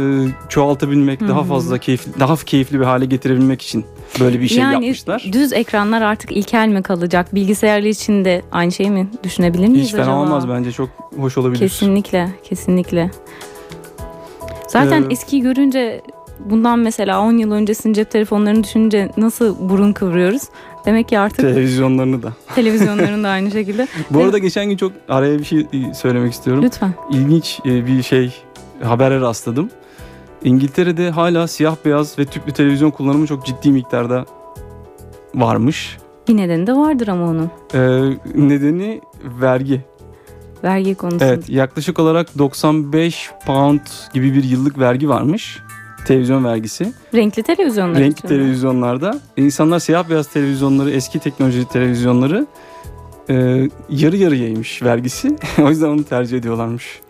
çoğaltabilmek, 0.49 1.21
Hı 1.21 1.28
daha 1.28 1.45
fazla 1.45 1.78
keyifli, 1.78 2.12
daha 2.21 2.37
keyifli 2.37 2.80
bir 2.80 2.85
hale 2.85 3.04
getirebilmek 3.04 3.62
için 3.62 3.85
böyle 4.21 4.40
bir 4.40 4.49
şey 4.49 4.59
yani 4.59 4.73
yapmışlar. 4.73 5.26
düz 5.33 5.52
ekranlar 5.52 6.02
artık 6.02 6.33
ilkel 6.33 6.69
mi 6.69 6.83
kalacak? 6.83 7.35
Bilgisayarlı 7.35 7.88
için 7.88 8.25
de 8.25 8.42
aynı 8.52 8.73
şey 8.73 8.90
mi 8.90 9.09
düşünebilir 9.25 9.69
miyiz 9.69 9.85
Hiç 9.87 9.92
fena 9.92 10.02
acaba? 10.02 10.16
olmaz 10.16 10.49
bence 10.49 10.73
çok 10.73 10.88
hoş 11.16 11.38
olabilir. 11.38 11.59
Kesinlikle, 11.59 12.28
kesinlikle. 12.45 13.11
Zaten 14.69 15.02
Ee, 15.02 15.07
eskiyi 15.12 15.42
görünce 15.42 16.02
bundan 16.50 16.78
mesela 16.78 17.21
10 17.21 17.33
yıl 17.38 17.52
öncesinin 17.52 17.95
cep 17.95 18.11
telefonlarını 18.11 18.64
düşününce 18.64 19.11
nasıl 19.16 19.69
burun 19.69 19.92
kıvırıyoruz? 19.92 20.42
Demek 20.87 21.09
ki 21.09 21.19
artık 21.19 21.37
Televizyonlarını 21.40 22.23
da. 22.23 22.33
televizyonların 22.54 23.25
da 23.25 23.28
aynı 23.28 23.50
şekilde. 23.50 23.88
Bu 24.11 24.23
arada 24.25 24.38
geçen 24.38 24.66
gün 24.71 24.76
çok 24.76 24.92
araya 25.09 25.38
bir 25.38 25.45
şey 25.45 25.66
söylemek 25.95 26.33
istiyorum. 26.33 26.62
Lütfen. 26.64 26.95
İlginç 27.11 27.61
e, 27.66 27.87
bir 27.87 28.02
şey 28.02 28.35
habere 28.83 29.21
rastladım. 29.21 29.71
İngiltere'de 30.44 31.11
hala 31.11 31.46
siyah 31.49 31.76
beyaz 31.84 32.18
ve 32.18 32.25
tüplü 32.25 32.52
televizyon 32.52 32.90
kullanımı 32.90 33.26
çok 33.26 33.46
ciddi 33.46 33.70
miktarda 33.72 34.25
varmış. 35.34 35.99
Bir 36.28 36.37
nedeni 36.37 36.66
de 36.66 36.72
vardır 36.72 37.08
ama 37.08 37.28
onun. 37.28 37.50
Ee, 37.75 37.78
nedeni 38.34 39.00
vergi. 39.40 39.80
Vergi 40.64 40.94
konusu. 40.94 41.25
Evet 41.25 41.49
yaklaşık 41.50 41.99
olarak 41.99 42.38
95 42.38 43.30
pound 43.46 43.80
gibi 44.14 44.34
bir 44.34 44.44
yıllık 44.44 44.78
vergi 44.78 45.08
varmış. 45.08 45.58
Televizyon 46.06 46.44
vergisi. 46.44 46.92
Renkli 47.14 47.42
televizyonlar 47.42 48.00
Renkli 48.00 48.18
için. 48.18 48.28
televizyonlarda. 48.28 49.20
İnsanlar 49.37 49.78
siyah 49.78 50.11
beyaz 50.11 50.26
televizyonları, 50.26 50.90
eski 50.90 51.18
teknoloji 51.18 51.68
televizyonları 51.68 52.46
e, 53.30 53.34
yarı 53.90 54.16
yarıyaymış 54.16 54.82
vergisi. 54.82 55.37
o 55.62 55.68
yüzden 55.68 55.88
onu 55.88 56.04
tercih 56.04 56.38
ediyorlarmış. 56.38 57.00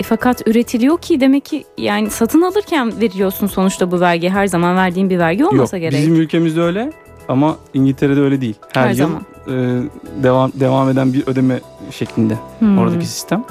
E, 0.00 0.02
fakat 0.02 0.48
üretiliyor 0.48 0.98
ki 1.00 1.20
demek 1.20 1.44
ki 1.44 1.64
yani 1.78 2.10
satın 2.10 2.42
alırken 2.42 3.00
veriyorsun 3.00 3.46
sonuçta 3.46 3.90
bu 3.90 4.00
vergi. 4.00 4.30
Her 4.30 4.46
zaman 4.46 4.76
verdiğin 4.76 5.10
bir 5.10 5.18
vergi 5.18 5.44
olmasa 5.46 5.76
Yok, 5.76 5.82
gerek. 5.82 5.98
bizim 6.00 6.14
ülkemizde 6.14 6.60
öyle 6.62 6.92
ama 7.28 7.56
İngiltere'de 7.74 8.20
öyle 8.20 8.40
değil. 8.40 8.54
Her, 8.74 8.82
Her 8.82 8.88
yıl 8.90 8.96
zaman. 8.96 9.22
e, 9.48 9.82
devam 10.22 10.52
devam 10.54 10.90
eden 10.90 11.12
bir 11.12 11.26
ödeme 11.26 11.60
şeklinde 11.90 12.34
Hmm. 12.58 12.78
oradaki 12.78 13.06
sistem. 13.06 13.44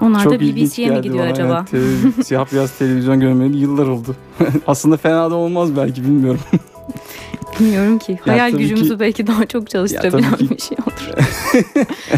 Onlar 0.00 0.22
Çok 0.24 0.32
da 0.32 0.40
BBC'ye 0.40 0.90
mi 0.90 1.00
gidiyor 1.02 1.24
bana. 1.24 1.32
acaba? 1.32 1.64
Evet, 1.72 2.26
siyah 2.26 2.52
beyaz 2.52 2.78
televizyon 2.78 3.20
görmeli 3.20 3.56
yıllar 3.56 3.86
oldu. 3.86 4.16
Aslında 4.66 4.96
fena 4.96 5.30
da 5.30 5.34
olmaz 5.34 5.76
belki 5.76 6.02
bilmiyorum. 6.04 6.40
Bilmiyorum 7.60 7.98
ki. 7.98 8.18
Hayal 8.24 8.50
tabii 8.50 8.62
gücümüzü 8.62 8.88
ki- 8.94 9.00
belki 9.00 9.26
daha 9.26 9.46
çok 9.46 9.70
çalıştırabilen 9.70 10.32
bir 10.40 10.58
şey 10.58 10.76
olur. 10.86 11.26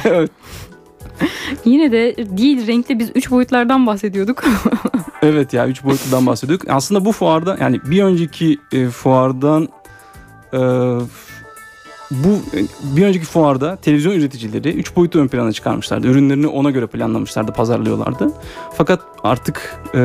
evet. 0.05 0.31
Yine 1.65 1.93
de 1.93 2.17
değil 2.39 2.67
renkte 2.67 2.99
biz 2.99 3.11
3 3.15 3.31
boyutlardan 3.31 3.87
bahsediyorduk. 3.87 4.45
Evet 5.23 5.53
ya 5.53 5.69
3 5.69 5.85
boyutludan 5.85 6.27
bahsediyorduk. 6.27 6.71
Aslında 6.71 7.05
bu 7.05 7.13
fuarda 7.13 7.57
yani 7.61 7.81
bir 7.85 8.03
önceki 8.03 8.59
e, 8.73 8.89
fuardan 8.89 9.69
e, 10.53 10.59
bu 12.11 12.29
e, 12.29 12.59
bir 12.97 13.07
önceki 13.07 13.25
fuarda 13.25 13.77
televizyon 13.77 14.13
üreticileri 14.13 14.73
3 14.73 14.97
boyutu 14.97 15.19
ön 15.19 15.29
plana 15.29 15.53
çıkarmışlardı. 15.53 16.07
Ürünlerini 16.07 16.47
ona 16.47 16.71
göre 16.71 16.87
planlamışlardı, 16.87 17.53
pazarlıyorlardı. 17.53 18.33
Fakat 18.77 19.01
artık 19.23 19.81
e, 19.95 19.99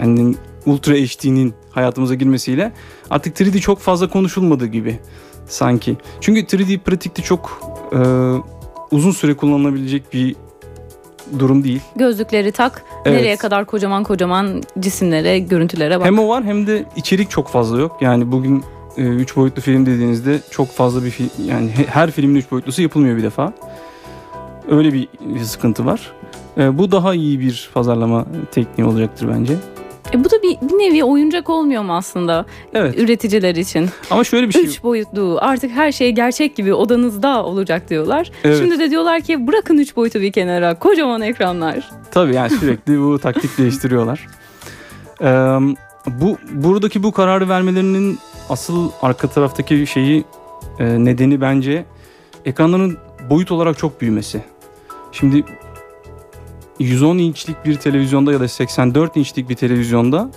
yani 0.00 0.34
Ultra 0.66 0.94
HD'nin 0.94 1.54
hayatımıza 1.70 2.14
girmesiyle 2.14 2.72
artık 3.10 3.40
3D 3.40 3.60
çok 3.60 3.80
fazla 3.80 4.08
konuşulmadığı 4.08 4.66
gibi 4.66 4.98
sanki. 5.46 5.96
Çünkü 6.20 6.40
3D 6.40 6.78
pratikte 6.78 7.22
çok 7.22 7.60
e, 7.92 7.98
uzun 8.94 9.10
süre 9.10 9.34
kullanılabilecek 9.34 10.12
bir 10.12 10.36
durum 11.38 11.64
değil. 11.64 11.80
Gözlükleri 11.96 12.52
tak. 12.52 12.82
Evet. 13.04 13.18
Nereye 13.20 13.36
kadar 13.36 13.64
kocaman 13.64 14.04
kocaman 14.04 14.62
cisimlere, 14.80 15.38
görüntülere 15.38 15.98
bak. 16.00 16.06
Hem 16.06 16.18
o 16.18 16.28
var 16.28 16.44
hem 16.44 16.66
de 16.66 16.84
içerik 16.96 17.30
çok 17.30 17.48
fazla 17.48 17.78
yok. 17.80 17.96
Yani 18.00 18.32
bugün 18.32 18.64
3 18.96 19.36
boyutlu 19.36 19.62
film 19.62 19.86
dediğinizde 19.86 20.40
çok 20.50 20.68
fazla 20.68 21.04
bir 21.04 21.10
film 21.10 21.30
yani 21.48 21.70
he- 21.70 21.86
her 21.86 22.10
filmin 22.10 22.34
3 22.34 22.50
boyutlusu 22.50 22.82
yapılmıyor 22.82 23.16
bir 23.16 23.22
defa. 23.22 23.52
Öyle 24.70 24.92
bir 24.92 25.08
sıkıntı 25.42 25.86
var. 25.86 26.12
E, 26.58 26.78
bu 26.78 26.92
daha 26.92 27.14
iyi 27.14 27.40
bir 27.40 27.70
pazarlama 27.74 28.24
tekniği 28.50 28.88
olacaktır 28.90 29.28
bence. 29.28 29.54
E 30.12 30.24
bu 30.24 30.30
da 30.30 30.42
bir, 30.42 30.60
bir 30.68 30.78
nevi 30.78 31.04
oyuncak 31.04 31.50
olmuyor 31.50 31.82
mu 31.82 31.96
aslında 31.96 32.46
Evet. 32.74 32.98
üreticiler 32.98 33.54
için? 33.54 33.88
Ama 34.10 34.24
şöyle 34.24 34.48
bir 34.48 34.52
şey. 34.52 34.64
3 34.64 34.82
boyutlu 34.82 35.38
artık 35.40 35.70
her 35.70 35.92
şey 35.92 36.12
gerçek 36.12 36.56
gibi 36.56 36.74
odanızda 36.74 37.44
olacak 37.44 37.90
diyorlar. 37.90 38.30
Evet. 38.44 38.58
Şimdi 38.58 38.78
de 38.78 38.90
diyorlar 38.90 39.20
ki 39.20 39.46
bırakın 39.46 39.78
3 39.78 39.96
boyutu 39.96 40.20
bir 40.20 40.32
kenara 40.32 40.78
kocaman 40.78 41.20
ekranlar. 41.20 41.90
Tabii 42.10 42.34
yani 42.34 42.50
sürekli 42.50 43.00
bu 43.00 43.18
taktik 43.22 43.58
değiştiriyorlar. 43.58 44.26
E, 45.20 45.26
bu 46.06 46.36
buradaki 46.52 47.02
bu 47.02 47.12
kararı 47.12 47.48
vermelerinin 47.48 48.18
asıl 48.48 48.90
arka 49.02 49.28
taraftaki 49.28 49.86
şeyi 49.86 50.24
e, 50.78 51.04
nedeni 51.04 51.40
bence 51.40 51.84
ekranların 52.44 52.98
boyut 53.30 53.50
olarak 53.52 53.78
çok 53.78 54.00
büyümesi. 54.00 54.40
Şimdi 55.12 55.44
110 56.78 57.18
inçlik 57.18 57.64
bir 57.64 57.74
televizyonda 57.74 58.32
ya 58.32 58.40
da 58.40 58.48
84 58.48 59.16
inçlik 59.16 59.48
bir 59.48 59.54
televizyonda 59.54 60.30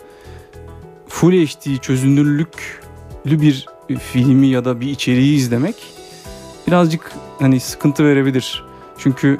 Full 1.08 1.32
HD 1.32 1.77
çözünürlüklü 1.77 3.41
bir 3.41 3.67
filmi 4.00 4.48
ya 4.48 4.65
da 4.65 4.82
bir 4.82 4.88
içeriği 4.89 5.36
izlemek 5.36 5.75
birazcık 6.67 7.12
hani 7.39 7.60
sıkıntı 7.60 8.06
verebilir. 8.06 8.63
Çünkü 8.98 9.38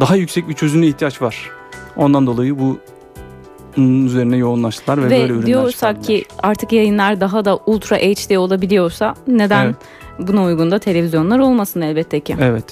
daha 0.00 0.16
yüksek 0.16 0.48
bir 0.48 0.54
çözünürlüğe 0.54 0.88
ihtiyaç 0.88 1.22
var. 1.22 1.50
Ondan 1.96 2.26
dolayı 2.26 2.58
bu 2.58 2.78
bunun 3.76 4.06
üzerine 4.06 4.36
yoğunlaştılar 4.36 4.98
ve, 4.98 5.02
böyle 5.02 5.16
Ve 5.16 5.26
ürünler 5.26 5.46
diyorsak 5.46 6.04
ki 6.04 6.24
artık 6.42 6.72
yayınlar 6.72 7.20
daha 7.20 7.44
da 7.44 7.56
ultra 7.66 7.96
HD 7.96 8.36
olabiliyorsa 8.36 9.14
neden 9.26 9.64
Evet. 9.64 9.76
buna 10.18 10.44
uygun 10.44 10.70
da 10.70 10.78
televizyonlar 10.78 11.38
olmasın 11.38 11.80
elbette 11.80 12.20
ki. 12.20 12.36
Evet. 12.40 12.64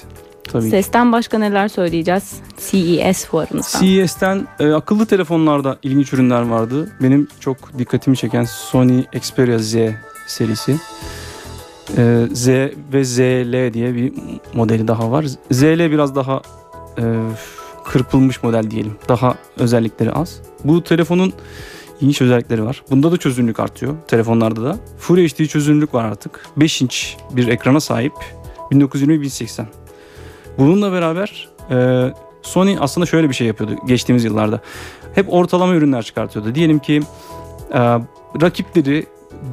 Tabii. 0.43 0.63
ki. 0.63 0.69
Sesten 0.69 1.11
başka 1.11 1.39
neler 1.39 1.67
söyleyeceğiz 1.67 2.33
CES 2.69 3.25
fuarımızdan? 3.25 3.79
CES'ten 3.81 4.47
e, 4.59 4.71
akıllı 4.71 5.05
telefonlarda 5.05 5.77
ilginç 5.83 6.13
ürünler 6.13 6.41
vardı. 6.41 6.91
Benim 7.01 7.27
çok 7.39 7.77
dikkatimi 7.77 8.17
çeken 8.17 8.43
Sony 8.43 9.03
Xperia 9.13 9.59
Z 9.59 9.75
serisi. 10.27 10.75
E, 11.97 12.27
Z 12.33 12.47
ve 12.93 13.03
ZL 13.03 13.73
diye 13.73 13.95
bir 13.95 14.13
modeli 14.53 14.87
daha 14.87 15.11
var. 15.11 15.25
ZL 15.51 15.91
biraz 15.91 16.15
daha 16.15 16.41
e, 16.97 17.03
kırpılmış 17.85 18.43
model 18.43 18.71
diyelim. 18.71 18.95
Daha 19.09 19.35
özellikleri 19.57 20.11
az. 20.11 20.41
Bu 20.63 20.83
telefonun 20.83 21.33
ilginç 22.01 22.21
özellikleri 22.21 22.65
var. 22.65 22.83
Bunda 22.89 23.11
da 23.11 23.17
çözünürlük 23.17 23.59
artıyor. 23.59 23.95
Telefonlarda 24.07 24.63
da. 24.63 24.77
Full 24.99 25.17
HD 25.17 25.45
çözünürlük 25.45 25.93
var 25.93 26.05
artık. 26.05 26.45
5 26.57 26.81
inç 26.81 27.17
bir 27.31 27.47
ekrana 27.47 27.79
sahip. 27.79 28.13
1920-1080. 28.71 29.65
Bununla 30.57 30.91
beraber 30.91 31.49
e, 31.71 32.07
Sony 32.41 32.77
aslında 32.79 33.05
şöyle 33.05 33.29
bir 33.29 33.33
şey 33.33 33.47
yapıyordu 33.47 33.75
geçtiğimiz 33.87 34.23
yıllarda. 34.23 34.59
Hep 35.15 35.33
ortalama 35.33 35.73
ürünler 35.73 36.03
çıkartıyordu. 36.03 36.55
Diyelim 36.55 36.79
ki 36.79 37.01
e, 37.73 37.79
rakipleri 38.41 39.05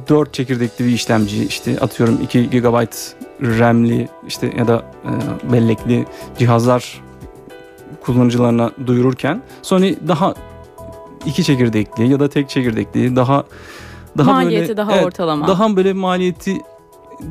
4 0.09 0.33
çekirdekli 0.33 0.85
bir 0.85 0.91
işlemci 0.91 1.45
işte 1.45 1.79
atıyorum 1.79 2.19
2 2.23 2.49
GB 2.49 2.87
RAM'li 3.41 4.07
işte 4.27 4.53
ya 4.57 4.67
da 4.67 4.83
e, 5.05 5.11
bellekli 5.53 6.05
cihazlar 6.37 7.01
kullanıcılarına 8.01 8.71
duyururken 8.87 9.41
Sony 9.61 9.95
daha 10.07 10.33
iki 11.25 11.43
çekirdekli 11.43 12.07
ya 12.07 12.19
da 12.19 12.29
tek 12.29 12.49
çekirdekli 12.49 13.15
daha 13.15 13.43
daha 14.17 14.31
Maliyeti 14.31 14.67
böyle, 14.67 14.77
daha 14.77 14.91
evet, 14.93 15.05
ortalama. 15.05 15.47
daha 15.47 15.75
böyle 15.75 15.93
maliyeti 15.93 16.57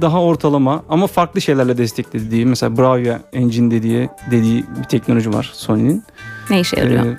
daha 0.01 0.23
ortalama 0.23 0.83
ama 0.89 1.07
farklı 1.07 1.41
şeylerle 1.41 1.79
desteklediği 1.79 2.47
mesela 2.47 2.77
Bravia 2.77 3.21
Engine 3.33 3.71
dediği 3.71 4.09
dediği 4.31 4.65
bir 4.79 4.85
teknoloji 4.85 5.33
var 5.33 5.51
Sony'nin. 5.55 6.03
ne 6.51 6.61
işe 6.61 6.81
yarıyor? 6.81 7.07
Ee, 7.07 7.19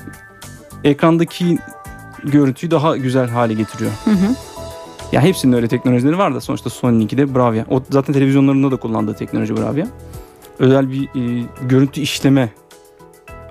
ekrandaki 0.89 1.57
görüntüyü 2.23 2.71
daha 2.71 2.97
güzel 2.97 3.29
hale 3.29 3.53
getiriyor. 3.53 3.91
Hı 4.05 4.11
hı. 4.11 4.35
Ya 5.11 5.21
hepsinin 5.21 5.53
öyle 5.53 5.67
teknolojileri 5.67 6.17
var 6.17 6.35
da 6.35 6.41
sonuçta 6.41 6.69
Sony'ninki 6.69 7.17
de 7.17 7.35
Bravia. 7.35 7.65
O 7.69 7.81
zaten 7.89 8.13
televizyonlarında 8.13 8.71
da 8.71 8.75
kullandığı 8.75 9.13
teknoloji 9.13 9.57
Bravia. 9.57 9.85
Özel 10.59 10.91
bir 10.91 11.03
e, 11.03 11.45
görüntü 11.61 12.01
işleme 12.01 12.49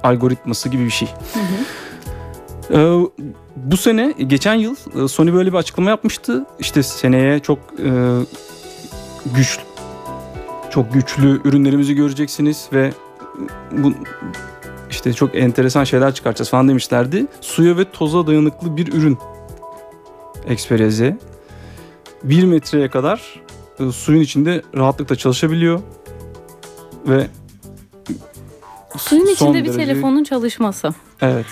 algoritması 0.02 0.68
gibi 0.68 0.84
bir 0.84 0.90
şey. 0.90 1.08
Hı 1.08 1.40
hı. 1.40 1.64
Ee, 2.70 3.06
bu 3.56 3.76
sene 3.76 4.14
geçen 4.26 4.54
yıl 4.54 4.76
e, 5.04 5.08
Sony 5.08 5.32
böyle 5.32 5.52
bir 5.52 5.58
açıklama 5.58 5.90
yapmıştı. 5.90 6.46
İşte 6.58 6.82
seneye 6.82 7.40
çok 7.40 7.58
e, 7.58 7.90
güçlü 9.35 9.62
çok 10.70 10.94
güçlü 10.94 11.40
ürünlerimizi 11.44 11.94
göreceksiniz 11.94 12.68
ve 12.73 12.92
bu 13.73 13.92
işte 14.90 15.12
çok 15.12 15.35
enteresan 15.35 15.85
şeyler 15.85 16.14
çıkartacağız 16.14 16.50
falan 16.50 16.68
demişlerdi. 16.68 17.26
Suya 17.40 17.76
ve 17.76 17.90
toza 17.90 18.26
dayanıklı 18.26 18.76
bir 18.76 18.92
ürün. 18.92 19.18
Xperia 20.50 20.90
Z. 20.90 21.00
1 22.23 22.44
metreye 22.44 22.88
kadar 22.88 23.42
e, 23.80 23.92
suyun 23.92 24.20
içinde 24.20 24.62
rahatlıkla 24.76 25.16
çalışabiliyor 25.16 25.80
ve 27.06 27.26
Suyun 28.99 29.25
son 29.25 29.33
içinde 29.33 29.64
bir 29.64 29.69
derece- 29.69 29.87
telefonun 29.87 30.25
çalışması. 30.25 30.88
Evet. 31.23 31.47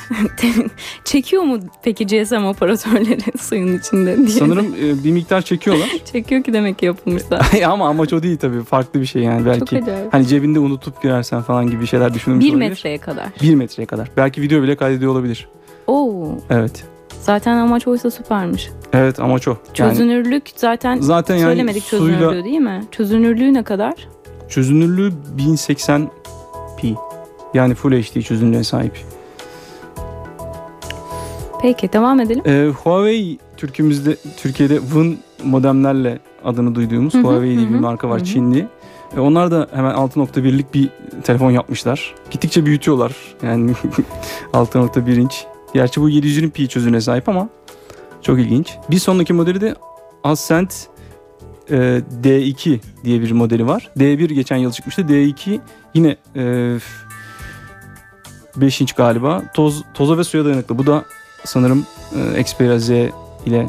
Çekiyor 1.05 1.43
mu 1.43 1.59
peki 1.83 2.07
GSM 2.07 2.45
operatörleri 2.45 3.39
suyun 3.41 3.79
içinde 3.79 4.17
diye. 4.17 4.29
Sanırım 4.29 4.67
e, 4.67 5.05
bir 5.05 5.13
miktar 5.13 5.43
çekiyorlar. 5.43 5.89
Çekiyor 6.13 6.43
ki 6.43 6.53
demek 6.53 6.79
ki 6.79 6.87
yapılmışlar. 6.87 7.47
Ama 7.67 7.89
amaç 7.89 8.13
o 8.13 8.23
değil 8.23 8.37
tabii. 8.39 8.65
Farklı 8.65 9.01
bir 9.01 9.07
şey 9.07 9.23
yani 9.23 9.39
Çok 9.39 9.47
belki. 9.47 9.79
acayip. 9.83 10.13
Hani 10.15 10.27
cebinde 10.27 10.59
unutup 10.59 11.03
girersen 11.03 11.43
falan 11.43 11.71
gibi 11.71 11.87
şeyler 11.87 12.15
düşünülmüş 12.15 12.45
Bir 12.47 12.51
olabilir. 12.53 12.69
metreye 12.71 12.99
kadar. 12.99 13.27
Bir 13.43 13.55
metreye 13.55 13.87
kadar. 13.87 14.11
Belki 14.17 14.43
video 14.43 14.63
bile 14.63 14.77
kaydediyor 14.77 15.13
olabilir. 15.13 15.49
Oo, 15.87 16.29
Evet. 16.51 16.85
zaten 17.23 17.57
amaç 17.57 17.87
oysa 17.89 18.11
süpermiş. 18.11 18.69
Evet 18.93 19.21
amaç 19.21 19.49
o. 19.49 19.57
Yani 19.79 19.91
Çözünürlük 19.91 20.43
zaten 20.57 21.01
zaten 21.01 21.35
yani 21.37 21.45
söylemedik 21.51 21.85
çözünürlüğü 21.87 22.25
suyla 22.29 22.45
değil 22.45 22.59
mi? 22.59 22.85
Çözünürlüğü 22.91 23.55
ne 23.55 23.63
kadar? 23.63 23.95
çözünürlüğü 24.49 25.13
1080p. 25.39 26.09
Yani 27.55 27.75
Full 27.75 27.93
HD 27.93 28.21
çözünürlüğe 28.21 28.65
sahip. 28.65 29.05
Peki 31.63 31.93
devam 31.93 32.21
edelim. 32.21 32.43
Ee, 32.47 32.71
Huawei 32.83 33.39
Türkiye'mizde 33.57 34.17
Türkiye'de 34.37 34.81
Win 34.81 35.19
modemlerle 35.45 36.19
adını 36.45 36.75
duyduğumuz 36.75 37.15
Hı 37.15 37.19
hı, 37.19 37.23
Huawei 37.23 37.59
diye 37.59 37.69
bir 37.69 37.79
marka 37.79 38.09
var 38.09 38.21
hı. 38.21 38.25
Çinli. 38.25 38.67
E, 39.17 39.21
onlar 39.21 39.51
da 39.51 39.69
hemen 39.75 39.95
6.1'lik 39.95 40.75
bir 40.75 40.91
telefon 41.25 41.51
yapmışlar. 41.51 42.15
Gittikçe 42.31 42.67
büyütüyorlar. 42.67 43.13
Yani 43.43 43.71
6.1 44.53 45.21
inç. 45.21 45.45
Gerçi 45.75 46.01
bu 46.01 46.11
720p 46.11 46.69
çözünürlüğe 46.69 47.01
sahip 47.01 47.29
ama 47.29 47.49
çok 48.23 48.39
ilginç. 48.39 48.75
Bir 48.91 48.99
sonraki 48.99 49.33
modeli 49.33 49.61
de 49.61 49.75
Ascent 50.25 50.89
e, 51.71 51.75
D2 52.23 52.79
diye 53.05 53.23
bir 53.23 53.33
modeli 53.33 53.67
var. 53.67 53.91
D1 53.97 54.33
geçen 54.35 54.57
yıl 54.57 54.73
çıkmıştı. 54.73 55.03
D2 55.03 55.61
yine 55.95 56.17
e, 56.37 56.77
5 58.57 58.81
inç 58.81 58.93
galiba. 58.93 59.43
Toz, 59.55 59.83
toza 59.95 60.19
ve 60.19 60.25
suya 60.25 60.45
dayanıklı. 60.45 60.79
Bu 60.79 60.87
da 60.87 61.05
sanırım 61.45 61.87
e, 62.37 62.41
Xperia 62.41 62.79
Z 62.79 62.91
ile 63.47 63.67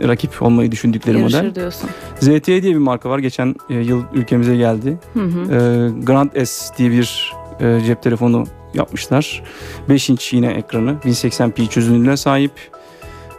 rakip 0.00 0.42
olmayı 0.42 0.72
düşündükleri 0.72 1.18
Yarışır 1.20 1.38
model. 1.38 1.54
diyorsun. 1.54 1.90
ZTE 2.20 2.62
diye 2.62 2.72
bir 2.72 2.78
marka 2.78 3.10
var. 3.10 3.18
Geçen 3.18 3.54
e, 3.70 3.74
yıl 3.74 4.02
ülkemize 4.12 4.56
geldi. 4.56 4.98
Hı 5.14 5.20
hı. 5.20 5.40
E, 5.40 6.04
Grand 6.04 6.44
S 6.46 6.76
diye 6.78 6.90
bir 6.90 7.32
e, 7.60 7.80
cep 7.86 8.02
telefonu 8.02 8.44
yapmışlar. 8.74 9.42
5 9.88 10.10
inç 10.10 10.32
yine 10.32 10.46
ekranı. 10.52 10.96
1080p 11.04 11.68
çözünürlüğüne 11.68 12.16
sahip. 12.16 12.52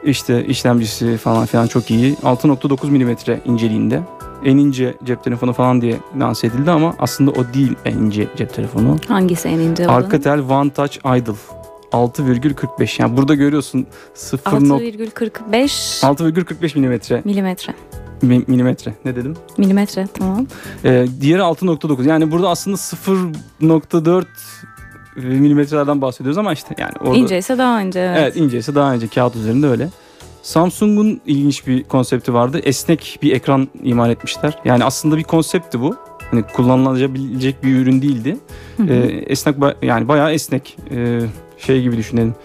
İşte 0.03 0.45
işlemcisi 0.45 1.17
falan 1.17 1.45
filan 1.45 1.67
çok 1.67 1.91
iyi. 1.91 2.13
6.9 2.13 2.89
mm 2.91 3.41
inceliğinde 3.53 4.01
en 4.45 4.57
ince 4.57 4.93
cep 5.03 5.23
telefonu 5.23 5.53
falan 5.53 5.81
diye 5.81 5.97
lanse 6.19 6.47
edildi 6.47 6.71
ama 6.71 6.95
aslında 6.99 7.31
o 7.31 7.53
değil 7.53 7.75
en 7.85 7.97
ince 7.97 8.27
cep 8.37 8.53
telefonu. 8.53 8.97
Hangisi 9.07 9.47
en 9.47 9.59
ince 9.59 9.87
olanı? 9.87 9.95
Alcatel 9.97 10.39
One 10.39 10.69
Touch 10.69 10.97
Idle 10.97 11.31
6,45 11.91 13.01
yani 13.01 13.17
burada 13.17 13.35
görüyorsun 13.35 13.85
0. 14.13 14.51
6,45 14.51 16.03
6,45 16.03 16.75
milimetre 16.79 17.21
milimetre. 17.25 17.73
mi- 18.21 18.43
milimetre 18.47 18.93
ne 19.05 19.15
dedim? 19.15 19.35
Milimetre 19.57 20.07
tamam. 20.19 20.47
Ee, 20.85 21.05
diğeri 21.21 21.41
6.9 21.41 22.07
yani 22.07 22.31
burada 22.31 22.49
aslında 22.49 22.77
0.4 22.77 24.25
milimetrelerden 25.15 26.01
bahsediyoruz 26.01 26.37
ama 26.37 26.53
işte 26.53 26.75
yani 26.77 26.93
orada 27.01 27.15
İnce 27.17 27.37
ise 27.37 27.57
daha 27.57 27.81
ince. 27.81 27.99
Evet. 27.99 28.17
Evet 28.21 28.35
inceyse 28.35 28.75
daha 28.75 28.95
ince 28.95 29.07
kağıt 29.07 29.35
üzerinde 29.35 29.67
öyle. 29.67 29.89
Samsung'un 30.43 31.21
ilginç 31.25 31.67
bir 31.67 31.83
konsepti 31.83 32.33
vardı. 32.33 32.59
Esnek 32.63 33.19
bir 33.21 33.31
ekran 33.31 33.67
imal 33.83 34.09
etmişler. 34.09 34.57
Yani 34.65 34.83
aslında 34.83 35.17
bir 35.17 35.23
konseptti 35.23 35.81
bu. 35.81 35.95
Hani 36.31 36.43
kullanılabilecek 36.43 37.63
bir 37.63 37.75
ürün 37.75 38.01
değildi. 38.01 38.37
Hı 38.77 38.83
hı. 38.83 38.87
Ee, 38.93 39.23
esnek 39.27 39.55
yani 39.81 40.07
bayağı 40.07 40.31
esnek. 40.33 40.77
Ee, 40.91 41.19
şey 41.57 41.81
gibi 41.81 41.97
düşünelim. 41.97 42.35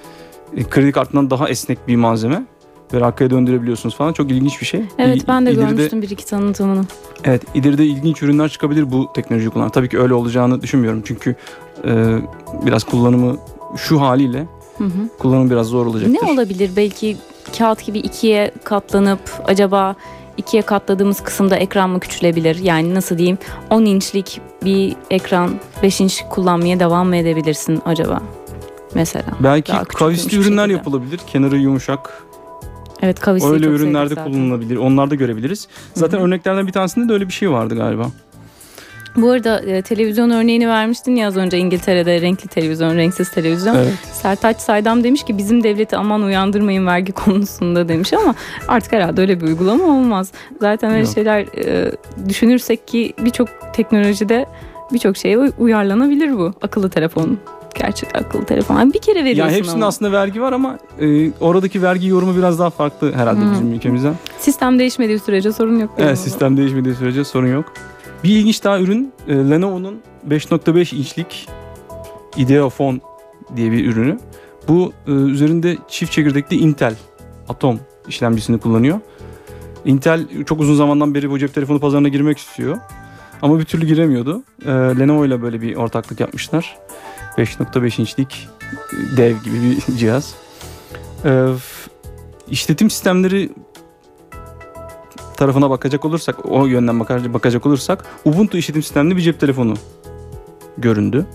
Ee, 0.57 0.65
kredi 0.65 0.93
kartından 0.93 1.31
daha 1.31 1.49
esnek 1.49 1.89
bir 1.89 1.97
malzeme. 1.97 2.47
Ve 2.93 3.05
arkaya 3.05 3.31
döndürebiliyorsunuz 3.31 3.97
falan. 3.97 4.13
Çok 4.13 4.31
ilginç 4.31 4.61
bir 4.61 4.67
şey. 4.67 4.83
evet 4.99 5.25
ben 5.29 5.47
de 5.47 5.51
ileride- 5.53 5.71
görmüştüm 5.71 6.03
bir 6.03 6.11
iki 6.11 6.27
tanıtımını. 6.27 6.85
Evet 7.25 7.43
ileride 7.55 7.87
ilginç 7.87 8.23
ürünler 8.23 8.49
çıkabilir 8.49 8.93
bu 8.93 9.13
teknoloji 9.15 9.51
kullanan. 9.51 9.71
Tabii 9.71 9.89
ki 9.89 9.99
öyle 9.99 10.15
olacağını 10.15 10.63
düşünmüyorum. 10.63 11.03
Çünkü 11.05 11.35
e, 11.85 12.19
biraz 12.67 12.85
kullanımı 12.85 13.37
şu 13.77 14.01
haliyle 14.01 14.47
Hı 14.79 14.85
hı. 14.85 14.91
kullanımı 15.19 15.51
biraz 15.51 15.67
zor 15.67 15.87
olacaktır. 15.87 16.15
Ne 16.23 16.33
olabilir 16.33 16.71
belki 16.77 17.17
kağıt 17.59 17.87
gibi 17.87 17.99
ikiye 17.99 18.51
katlanıp 18.65 19.21
acaba 19.45 19.95
ikiye 20.37 20.63
katladığımız 20.63 21.21
kısımda 21.23 21.57
ekran 21.57 21.91
mı 21.91 22.01
küçülebilir? 22.01 22.57
Yani 22.57 22.95
nasıl 22.95 23.19
diyeyim 23.19 23.39
10 23.71 23.85
inçlik 23.85 24.41
bir 24.65 24.97
ekran 25.11 25.51
5 25.83 26.01
inç 26.01 26.25
kullanmaya 26.31 26.81
devam 26.81 27.09
mı 27.09 27.17
edebilirsin 27.17 27.83
acaba? 27.85 28.23
Mesela. 28.95 29.27
Belki 29.41 29.73
kavisli 29.99 30.37
ürünler 30.37 30.63
şekilde. 30.63 30.77
yapılabilir. 30.77 31.21
Kenarı 31.27 31.57
yumuşak. 31.57 32.23
Evet 33.03 33.21
kavisli 33.21 33.49
öyle 33.49 33.67
ürünlerde 33.67 34.15
kullanılabilir. 34.15 34.77
Onlarda 34.77 35.15
görebiliriz. 35.15 35.69
Zaten 35.95 36.19
Hı 36.19 36.23
hı. 36.23 36.27
örneklerden 36.27 36.67
bir 36.67 36.73
tanesinde 36.73 37.09
de 37.09 37.13
öyle 37.13 37.29
bir 37.29 37.33
şey 37.33 37.51
vardı 37.51 37.77
galiba. 37.77 38.07
Bu 39.23 39.31
arada 39.31 39.61
e, 39.61 39.83
televizyon 39.83 40.31
örneğini 40.31 40.69
vermiştin 40.69 41.17
ya 41.17 41.29
az 41.29 41.37
önce 41.37 41.59
İngiltere'de 41.59 42.21
renkli 42.21 42.49
televizyon, 42.49 42.97
renksiz 42.97 43.31
televizyon. 43.31 43.75
Evet. 43.77 43.93
Sertaç 44.13 44.57
Saydam 44.61 45.05
demiş 45.05 45.23
ki 45.25 45.39
bizim 45.39 45.63
devleti 45.63 45.97
aman 45.97 46.23
uyandırmayın 46.23 46.87
vergi 46.87 47.13
konusunda 47.13 47.89
demiş 47.89 48.13
ama 48.13 48.35
artık 48.69 48.93
herhalde 48.93 49.21
öyle 49.21 49.41
bir 49.41 49.47
uygulama 49.47 49.85
olmaz. 49.85 50.33
Zaten 50.61 50.91
öyle 50.91 51.05
Yok. 51.05 51.15
şeyler 51.15 51.41
e, 51.41 51.93
düşünürsek 52.29 52.89
ki 52.89 53.13
birçok 53.19 53.49
teknolojide 53.73 54.47
birçok 54.93 55.17
şeye 55.17 55.39
uy- 55.39 55.53
uyarlanabilir 55.59 56.39
bu 56.39 56.53
akıllı 56.63 56.91
telefon. 56.91 57.39
Gerçi 57.75 58.07
akıllı 58.15 58.45
telefon. 58.45 58.93
Bir 58.93 58.99
kere 58.99 59.25
veriyorsun 59.25 59.43
Yani 59.53 59.59
hepsinde 59.59 59.77
ama. 59.77 59.87
aslında 59.87 60.13
vergi 60.13 60.41
var 60.41 60.53
ama 60.53 60.79
e, 61.01 61.31
oradaki 61.41 61.83
vergi 61.83 62.07
yorumu 62.09 62.37
biraz 62.37 62.59
daha 62.59 62.71
farklı 62.71 63.13
herhalde 63.13 63.41
Hı. 63.41 63.53
bizim 63.53 63.73
ülkemizden. 63.73 64.15
Sistem 64.39 64.79
değişmediği 64.79 65.19
sürece 65.19 65.53
sorun 65.53 65.79
yok. 65.81 65.91
Evet 65.99 66.19
sistem 66.19 66.57
değişmediği 66.57 66.95
sürece 66.95 67.25
sorun 67.25 67.47
yok. 67.47 67.73
Bir 68.25 68.31
ilginç 68.31 68.65
daha 68.65 68.81
ürün 68.81 69.13
e, 69.29 69.35
Lenovo'nun 69.35 70.01
5.5 70.29 70.97
inçlik 70.97 71.49
Ideophone 72.37 73.01
diye 73.57 73.73
bir 73.73 73.87
ürünü. 73.87 74.19
Bu 74.69 74.93
e, 75.07 75.11
üzerinde 75.11 75.77
çift 75.89 76.13
çekirdekli 76.13 76.57
Intel 76.57 76.95
Atom 77.49 77.81
işlemcisini 78.09 78.61
kullanıyor. 78.61 79.01
Intel 79.85 80.45
çok 80.45 80.61
uzun 80.61 80.75
zamandan 80.75 81.15
beri 81.15 81.31
bu 81.31 81.39
cep 81.39 81.55
telefonu 81.55 81.81
pazarına 81.81 82.09
girmek 82.09 82.39
istiyor. 82.39 82.79
Ama 83.43 83.59
bir 83.59 83.65
türlü 83.65 83.87
giremiyordu. 83.87 84.43
E, 84.65 84.71
Lenovo 84.71 85.27
ile 85.27 85.43
böyle 85.43 85.63
bir 85.63 85.77
ortaklık 85.77 86.21
yapmışlar. 86.21 86.79
5.5 87.39 88.01
inçlik 88.01 88.49
e, 88.69 89.17
dev 89.17 89.37
gibi 89.45 89.57
bir 89.63 89.97
cihaz. 89.99 90.35
E, 91.25 91.47
işletim 92.51 92.91
sistemleri 92.91 93.51
tarafına 95.39 95.71
bakacak 95.71 96.05
olursak, 96.05 96.37
o 96.51 96.67
yönden 96.67 97.01
bakar, 97.01 97.35
bakacak 97.35 97.67
olursak 97.67 98.05
Ubuntu 98.25 98.59
işletim 98.59 98.83
sistemli 98.83 99.17
bir 99.17 99.23
cep 99.23 99.41
telefonu 99.41 99.75
göründü. 100.79 101.27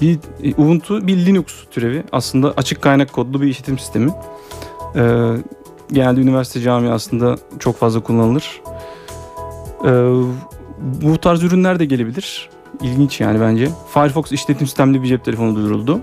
Bir 0.00 0.18
e, 0.42 0.54
Ubuntu 0.54 1.06
bir 1.06 1.26
Linux 1.26 1.44
türevi. 1.70 2.04
Aslında 2.12 2.52
açık 2.56 2.82
kaynak 2.82 3.12
kodlu 3.12 3.42
bir 3.42 3.46
işletim 3.46 3.78
sistemi. 3.78 4.10
Ee, 4.96 5.34
genelde 5.92 6.20
üniversite 6.20 6.60
camiasında 6.60 7.36
çok 7.58 7.76
fazla 7.76 8.00
kullanılır. 8.00 8.62
Ee, 9.84 9.88
bu 10.78 11.18
tarz 11.18 11.42
ürünler 11.42 11.78
de 11.78 11.84
gelebilir. 11.84 12.50
İlginç 12.82 13.20
yani 13.20 13.40
bence. 13.40 13.68
Firefox 13.94 14.32
işletim 14.32 14.66
sistemli 14.66 15.02
bir 15.02 15.08
cep 15.08 15.24
telefonu 15.24 15.56
duyuruldu. 15.56 16.00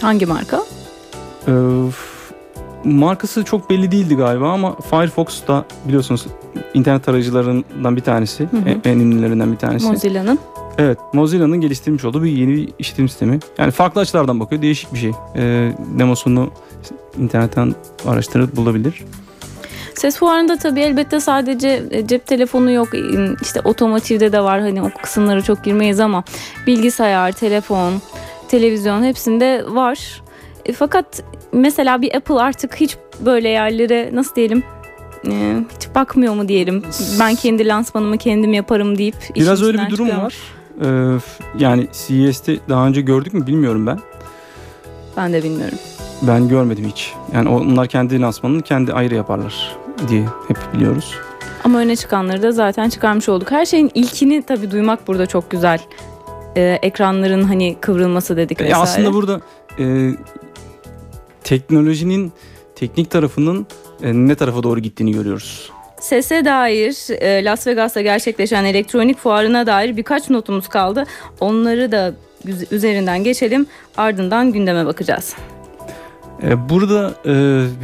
Hangi 0.00 0.26
marka? 0.26 0.60
Ee, 1.48 1.52
markası 2.84 3.44
çok 3.44 3.70
belli 3.70 3.90
değildi 3.90 4.16
galiba 4.16 4.52
ama 4.52 4.76
Firefox 4.90 5.46
da 5.48 5.64
biliyorsunuz 5.88 6.26
internet 6.74 7.04
tarayıcılarından 7.04 7.96
bir 7.96 8.00
tanesi. 8.00 8.48
Hı 8.50 8.56
hı. 8.56 8.68
En, 8.68 8.90
en 8.90 8.98
ünlülerinden 8.98 9.52
bir 9.52 9.56
tanesi. 9.56 9.86
Mozilla'nın. 9.86 10.38
Evet 10.78 10.98
Mozilla'nın 11.12 11.60
geliştirmiş 11.60 12.04
olduğu 12.04 12.22
bir 12.22 12.30
yeni 12.30 12.52
bir 12.52 12.68
işletim 12.78 13.08
sistemi. 13.08 13.38
Yani 13.58 13.70
farklı 13.70 14.00
açılardan 14.00 14.40
bakıyor. 14.40 14.62
Değişik 14.62 14.94
bir 14.94 14.98
şey. 14.98 15.12
Ee, 15.36 15.72
demosunu 15.98 16.50
internetten 17.18 17.74
araştırıp 18.06 18.56
bulabilir. 18.56 19.04
Ses 19.94 20.16
fuarında 20.16 20.56
tabii 20.56 20.80
elbette 20.80 21.20
sadece 21.20 21.82
e, 21.90 22.06
cep 22.06 22.26
telefonu 22.26 22.70
yok. 22.70 22.94
E, 22.94 23.00
işte 23.42 23.60
otomotivde 23.64 24.32
de 24.32 24.40
var. 24.40 24.60
Hani 24.60 24.82
o 24.82 24.90
kısımlara 25.02 25.42
çok 25.42 25.64
girmeyiz 25.64 26.00
ama 26.00 26.24
bilgisayar, 26.66 27.32
telefon, 27.32 27.92
televizyon 28.48 29.04
hepsinde 29.04 29.64
var. 29.68 30.22
E, 30.68 30.72
fakat 30.72 31.22
mesela 31.52 32.02
bir 32.02 32.14
Apple 32.14 32.34
artık 32.40 32.74
hiç 32.76 32.96
böyle 33.20 33.48
yerlere 33.48 34.10
nasıl 34.12 34.34
diyelim 34.34 34.62
e, 35.30 35.56
hiç 35.76 35.94
bakmıyor 35.94 36.34
mu 36.34 36.48
diyelim. 36.48 36.82
Ben 37.20 37.34
kendi 37.34 37.66
lansmanımı 37.68 38.18
kendim 38.18 38.52
yaparım 38.52 38.98
deyip 38.98 39.14
Biraz 39.34 39.62
öyle 39.62 39.78
bir 39.78 39.90
durum 39.90 40.06
çıkıyor 40.06 40.24
var. 40.24 40.34
Ee, 40.84 41.18
yani 41.58 41.88
CES'te 41.92 42.56
daha 42.68 42.86
önce 42.86 43.00
gördük 43.00 43.34
mü 43.34 43.46
bilmiyorum 43.46 43.86
ben. 43.86 43.98
Ben 45.16 45.32
de 45.32 45.42
bilmiyorum. 45.42 45.78
Ben 46.22 46.48
görmedim 46.48 46.84
hiç. 46.88 47.12
Yani 47.34 47.48
onlar 47.48 47.86
kendi 47.86 48.20
lansmanını 48.20 48.62
kendi 48.62 48.92
ayrı 48.92 49.14
yaparlar 49.14 49.76
diye 50.08 50.24
hep 50.48 50.58
biliyoruz. 50.74 51.14
Ama 51.64 51.78
öne 51.78 51.96
çıkanları 51.96 52.42
da 52.42 52.52
zaten 52.52 52.88
çıkarmış 52.88 53.28
olduk. 53.28 53.50
Her 53.50 53.66
şeyin 53.66 53.90
ilkini 53.94 54.42
tabii 54.42 54.70
duymak 54.70 55.08
burada 55.08 55.26
çok 55.26 55.50
güzel. 55.50 55.78
E, 56.56 56.78
ekranların 56.82 57.42
hani 57.42 57.76
kıvrılması 57.80 58.36
dedik 58.36 58.60
E, 58.60 58.64
vesaire. 58.64 58.82
aslında 58.82 59.12
burada 59.12 59.40
e, 59.78 60.10
teknolojinin 61.48 62.32
teknik 62.76 63.10
tarafının 63.10 63.66
e, 64.02 64.12
ne 64.14 64.34
tarafa 64.34 64.62
doğru 64.62 64.80
gittiğini 64.80 65.12
görüyoruz. 65.12 65.70
Sese 66.00 66.44
dair 66.44 67.20
e, 67.20 67.44
Las 67.44 67.66
Vegas'ta 67.66 68.00
gerçekleşen 68.00 68.64
elektronik 68.64 69.18
fuarına 69.18 69.66
dair 69.66 69.96
birkaç 69.96 70.30
notumuz 70.30 70.68
kaldı. 70.68 71.04
Onları 71.40 71.92
da 71.92 72.14
üz- 72.46 72.74
üzerinden 72.74 73.24
geçelim. 73.24 73.66
Ardından 73.96 74.52
gündeme 74.52 74.86
bakacağız. 74.86 75.34
E, 76.42 76.68
Burada 76.68 77.14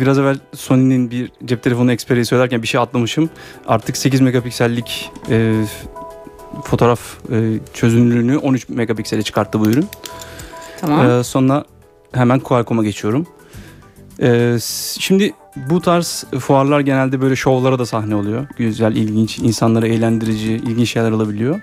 biraz 0.00 0.18
evvel 0.18 0.36
Sony'nin 0.54 1.10
bir 1.10 1.30
cep 1.44 1.62
telefonu 1.62 1.92
Xperia'yı 1.92 2.26
söylerken 2.26 2.62
bir 2.62 2.66
şey 2.68 2.80
atlamışım. 2.80 3.30
Artık 3.66 3.96
8 3.96 4.20
megapiksellik 4.20 5.10
fotoğraf 6.64 7.00
çözünürlüğünü 7.74 8.38
13 8.38 8.68
megapiksele 8.68 9.22
çıkarttı 9.22 9.60
bu 9.60 9.66
ürün. 9.70 9.86
Tamam. 10.80 11.24
Sonra 11.24 11.64
hemen 12.12 12.40
Qualcomm'a 12.40 12.84
geçiyorum. 12.84 13.26
Ee, 14.20 14.56
şimdi 14.98 15.34
bu 15.56 15.80
tarz 15.80 16.24
fuarlar 16.40 16.80
genelde 16.80 17.20
böyle 17.20 17.36
şovlara 17.36 17.78
da 17.78 17.86
sahne 17.86 18.14
oluyor. 18.14 18.46
Güzel, 18.56 18.96
ilginç, 18.96 19.38
insanları 19.38 19.88
eğlendirici, 19.88 20.52
ilginç 20.52 20.90
şeyler 20.90 21.10
olabiliyor. 21.10 21.60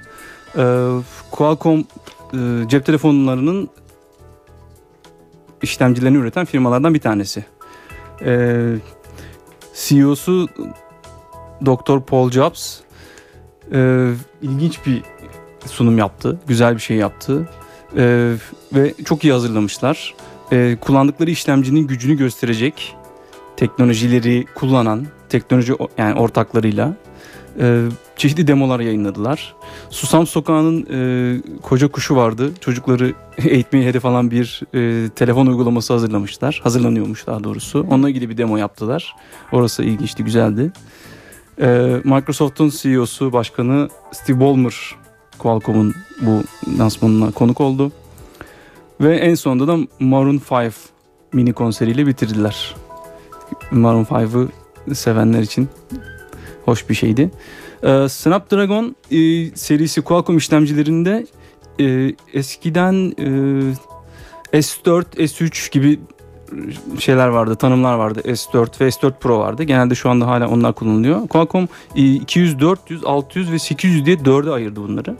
Ee, 0.57 0.87
Qualcomm 1.31 1.79
e, 2.33 2.67
cep 2.67 2.85
telefonlarının 2.85 3.69
işlemcilerini 5.61 6.17
üreten 6.17 6.45
firmalardan 6.45 6.93
bir 6.93 6.99
tanesi. 6.99 7.45
Ee, 8.25 8.75
CEO'su 9.75 10.47
Dr. 11.65 11.99
Paul 12.07 12.31
Jobs 12.31 12.79
e, 13.73 14.11
ilginç 14.41 14.85
bir 14.85 15.03
sunum 15.65 15.97
yaptı. 15.97 16.39
Güzel 16.47 16.75
bir 16.75 16.81
şey 16.81 16.97
yaptı. 16.97 17.49
Ee, 17.97 18.33
ve 18.73 18.93
çok 19.05 19.23
iyi 19.23 19.33
hazırlamışlar. 19.33 20.15
Ee, 20.51 20.77
kullandıkları 20.81 21.31
işlemcinin 21.31 21.87
gücünü 21.87 22.17
gösterecek 22.17 22.95
teknolojileri 23.57 24.45
kullanan 24.55 25.07
teknoloji 25.29 25.73
yani 25.97 26.19
ortaklarıyla 26.19 26.95
e, 27.59 27.85
çeşitli 28.15 28.47
demolar 28.47 28.79
yayınladılar. 28.79 29.55
Susam 29.89 30.27
Sokağı'nın 30.27 30.87
e, 30.91 31.41
koca 31.61 31.87
kuşu 31.87 32.15
vardı. 32.15 32.51
Çocukları 32.59 33.13
eğitmeyi 33.37 33.85
hedef 33.85 34.05
alan 34.05 34.31
bir 34.31 34.61
e, 34.73 35.09
telefon 35.09 35.47
uygulaması 35.47 35.93
hazırlamışlar. 35.93 36.59
Hazırlanıyormuş 36.63 37.27
daha 37.27 37.43
doğrusu. 37.43 37.85
Onunla 37.89 38.09
ilgili 38.09 38.29
bir 38.29 38.37
demo 38.37 38.57
yaptılar. 38.57 39.15
Orası 39.51 39.83
ilginçti, 39.83 40.23
güzeldi. 40.23 40.71
Ee, 41.61 42.01
Microsoft'un 42.03 42.69
CEO'su, 42.69 43.33
başkanı 43.33 43.89
Steve 44.11 44.39
Ballmer 44.39 44.75
Qualcomm'un 45.37 45.95
bu 46.21 46.43
lansmanına 46.79 47.31
konuk 47.31 47.61
oldu. 47.61 47.91
Ve 49.01 49.17
en 49.17 49.35
sonunda 49.35 49.67
da 49.67 49.77
Maroon 49.99 50.41
5 50.51 50.73
mini 51.33 51.53
konseriyle 51.53 52.07
bitirdiler. 52.07 52.75
Maroon 53.71 54.03
5'ı 54.03 54.95
sevenler 54.95 55.41
için 55.41 55.69
hoş 56.65 56.89
bir 56.89 56.95
şeydi. 56.95 57.31
Ee, 57.83 58.09
Snapdragon 58.09 58.95
e, 59.11 59.17
serisi 59.55 60.01
Qualcomm 60.01 60.37
işlemcilerinde 60.37 61.27
e, 61.79 62.15
eskiden 62.33 63.13
e, 64.53 64.59
S4, 64.59 65.03
S3 65.15 65.71
gibi 65.71 65.99
şeyler 66.99 67.27
vardı, 67.27 67.55
tanımlar 67.55 67.95
vardı. 67.95 68.21
S4 68.25 68.81
ve 68.81 68.87
S4 68.87 69.19
Pro 69.19 69.39
vardı. 69.39 69.63
Genelde 69.63 69.95
şu 69.95 70.09
anda 70.09 70.27
hala 70.27 70.47
onlar 70.47 70.73
kullanılıyor. 70.73 71.27
Qualcomm 71.27 71.67
e, 71.95 72.13
200, 72.13 72.59
400, 72.59 73.03
600 73.05 73.51
ve 73.51 73.59
800 73.59 74.05
diye 74.05 74.25
dörde 74.25 74.51
ayırdı 74.51 74.81
bunları. 74.83 75.15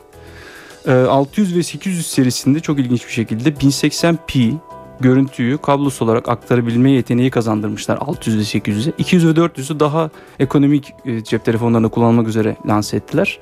E, 0.87 0.91
600 0.91 1.57
ve 1.57 1.63
800 1.63 2.07
serisinde 2.07 2.59
çok 2.59 2.79
ilginç 2.79 3.07
bir 3.07 3.11
şekilde 3.11 3.49
1080p 3.49 4.57
görüntüyü 4.99 5.57
kablosuz 5.57 6.01
olarak 6.01 6.29
aktarabilme 6.29 6.91
yeteneği 6.91 7.29
kazandırmışlar 7.29 7.97
600 7.97 8.37
ve 8.37 8.59
800'e. 8.59 8.93
200 8.97 9.27
ve 9.27 9.31
400'ü 9.31 9.79
daha 9.79 10.09
ekonomik 10.39 10.93
e, 11.05 11.23
cep 11.23 11.45
telefonlarında 11.45 11.87
kullanmak 11.87 12.27
üzere 12.27 12.55
lanse 12.67 12.97
ettiler. 12.97 13.39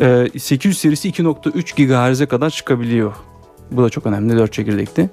E, 0.00 0.28
800 0.38 0.78
serisi 0.78 1.10
2.3 1.10 2.10
GHz'e 2.12 2.26
kadar 2.26 2.50
çıkabiliyor. 2.50 3.12
Bu 3.70 3.82
da 3.82 3.90
çok 3.90 4.06
önemli 4.06 4.38
4 4.38 4.52
çekirdekli. 4.52 5.10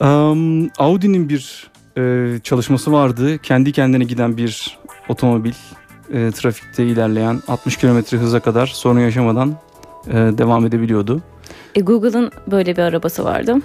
Um, 0.00 0.68
Audi'nin 0.78 1.28
bir 1.28 1.70
e, 1.98 2.38
çalışması 2.42 2.92
vardı. 2.92 3.38
Kendi 3.38 3.72
kendine 3.72 4.04
giden 4.04 4.36
bir 4.36 4.78
otomobil. 5.08 5.52
E, 6.12 6.30
trafikte 6.30 6.86
ilerleyen 6.86 7.42
60 7.48 7.76
km 7.76 8.16
hıza 8.16 8.40
kadar 8.40 8.66
sorun 8.66 9.00
yaşamadan 9.00 9.56
e, 10.08 10.14
devam 10.14 10.66
edebiliyordu. 10.66 11.22
E, 11.74 11.80
Google'ın 11.80 12.30
böyle 12.50 12.76
bir 12.76 12.82
arabası 12.82 13.24
vardı. 13.24 13.56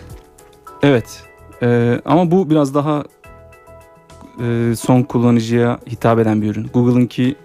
Evet. 0.84 1.23
E, 1.62 1.99
ama 2.06 2.32
bu 2.32 2.49
biraz 2.49 2.75
daha 2.75 3.04
e, 4.43 4.73
son 4.75 5.04
kullanıcıya 5.04 5.80
hitap 5.89 6.19
eden 6.19 6.41
bir 6.41 6.51
ürün. 6.51 6.69
Google'ınki 6.73 7.36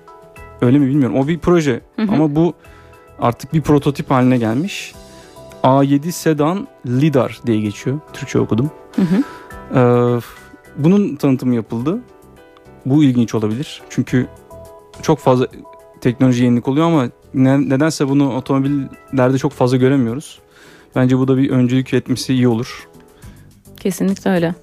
öyle 0.61 0.79
mi 0.79 0.87
bilmiyorum. 0.87 1.17
O 1.17 1.29
bir 1.29 1.39
proje 1.39 1.81
Hı 1.97 2.03
hı. 2.03 2.13
ama 2.15 2.37
bu 2.37 2.55
artık 3.21 3.53
bir 3.53 3.61
prototip 3.61 4.11
haline 4.11 4.39
gelmiş. 4.39 4.95
A7 5.63 6.13
Sedan 6.13 6.67
Lidar 6.87 7.41
diye 7.47 7.61
geçiyor. 7.61 8.01
Türkçe 8.13 8.39
okudum. 8.39 8.71
Hı 8.97 9.03
hı. 9.03 9.23
Ee, 9.79 10.21
bunun 10.77 11.17
tanıtımı 11.17 11.55
yapıldı. 11.55 11.99
Bu 12.87 13.05
ilginç 13.05 13.35
olabilir. 13.35 13.83
Çünkü 13.91 14.27
çok 15.03 15.19
fazla 15.19 15.47
teknoloji 16.11 16.45
yenilik 16.45 16.69
oluyor 16.69 16.87
ama 16.87 17.09
ne- 17.35 17.69
nedense 17.69 18.09
bunu 18.09 18.37
otomobillerde 18.37 19.39
çok 19.39 19.53
fazla 19.53 19.77
göremiyoruz. 19.77 20.39
Bence 20.97 21.19
bu 21.19 21.29
da 21.29 21.37
bir 21.37 21.51
öncülük 21.51 21.95
etmesi 21.95 22.35
iyi 22.35 22.49
olur. 22.49 22.89
Kesinlikle 23.81 24.31
öyle. 24.31 24.55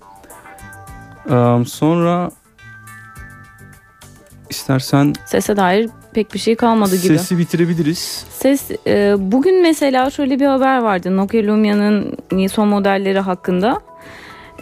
Ee, 1.30 1.66
sonra 1.68 2.32
istersen 4.50 5.14
Sese 5.26 5.58
dair 5.58 5.90
pek 6.14 6.34
bir 6.34 6.40
şey 6.40 6.56
kalmadı 6.56 6.96
gibi. 6.96 7.18
sesi 7.18 7.38
bitirebiliriz. 7.38 8.26
Ses 8.30 8.72
e, 8.88 9.16
bugün 9.20 9.62
mesela 9.62 10.10
şöyle 10.10 10.40
bir 10.40 10.46
haber 10.46 10.78
vardı 10.82 11.18
Nokia 11.18 11.44
Lumia'nın 11.44 12.18
son 12.50 12.68
modelleri 12.68 13.20
hakkında. 13.20 13.82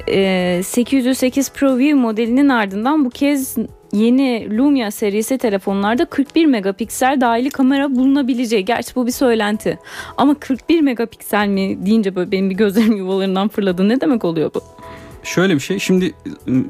E, 0.08 0.62
808 0.66 1.52
Pro 1.52 1.78
View 1.78 1.94
modelinin 2.00 2.50
ardından 2.50 3.06
bu 3.06 3.10
kez 3.10 3.56
yeni 3.94 4.58
Lumia 4.58 4.92
serisi 4.92 5.38
telefonlarda 5.38 6.06
41 6.06 6.46
megapiksel 6.46 7.22
dahili 7.22 7.50
kamera 7.50 7.96
bulunabileceği. 7.96 8.66
Gerçi 8.66 8.96
bu 8.96 9.08
bir 9.08 9.12
söylenti. 9.12 9.80
Ama 10.18 10.34
41 10.40 10.82
megapiksel 10.82 11.48
mi 11.48 11.86
deyince 11.86 12.16
böyle 12.16 12.32
benim 12.32 12.50
bir 12.50 12.56
gözlerim 12.56 12.96
yuvalarından 12.98 13.48
fırladı. 13.48 13.90
Ne 13.90 14.02
demek 14.02 14.26
oluyor 14.26 14.52
bu? 14.54 14.62
Şöyle 15.24 15.56
bir 15.56 15.60
şey. 15.60 15.80
Şimdi 15.80 16.14
ıı, 16.48 16.64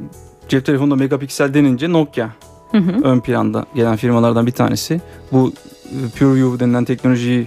cep 0.50 0.66
telefonunda 0.66 0.96
megapiksel 0.96 1.54
denince 1.54 1.92
Nokia 1.92 2.30
Hı 2.72 2.78
hı. 2.78 3.04
ön 3.04 3.20
planda 3.20 3.66
gelen 3.76 3.96
firmalardan 3.96 4.48
bir 4.48 4.52
tanesi. 4.52 5.02
Bu 5.32 5.54
e, 5.86 6.20
PureView 6.20 6.60
denilen 6.60 6.86
teknolojiyi 6.86 7.46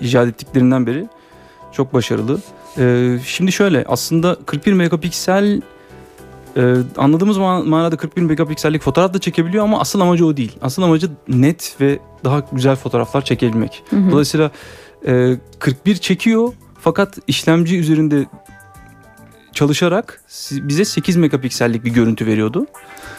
icat 0.00 0.28
ettiklerinden 0.28 0.86
beri 0.86 1.06
çok 1.72 1.94
başarılı. 1.94 2.40
Ee, 2.78 3.18
şimdi 3.24 3.52
şöyle 3.52 3.84
aslında 3.88 4.36
41 4.46 4.72
megapiksel 4.72 5.60
e, 6.56 6.74
anladığımız 6.96 7.38
man- 7.38 7.68
manada 7.68 7.96
41 7.96 8.22
megapiksellik 8.22 8.82
fotoğraf 8.82 9.14
da 9.14 9.18
çekebiliyor 9.18 9.64
ama 9.64 9.80
asıl 9.80 10.00
amacı 10.00 10.26
o 10.26 10.36
değil. 10.36 10.56
Asıl 10.62 10.82
amacı 10.82 11.10
net 11.28 11.76
ve 11.80 11.98
daha 12.24 12.42
güzel 12.52 12.76
fotoğraflar 12.76 13.24
çekebilmek. 13.24 13.82
Hı 13.90 13.96
hı. 13.96 14.10
Dolayısıyla 14.10 14.50
e, 15.06 15.36
41 15.58 15.96
çekiyor 15.96 16.52
fakat 16.80 17.18
işlemci 17.26 17.78
üzerinde 17.78 18.26
çalışarak 19.52 20.22
bize 20.52 20.84
8 20.84 21.16
megapiksellik 21.16 21.84
bir 21.84 21.90
görüntü 21.90 22.26
veriyordu. 22.26 22.66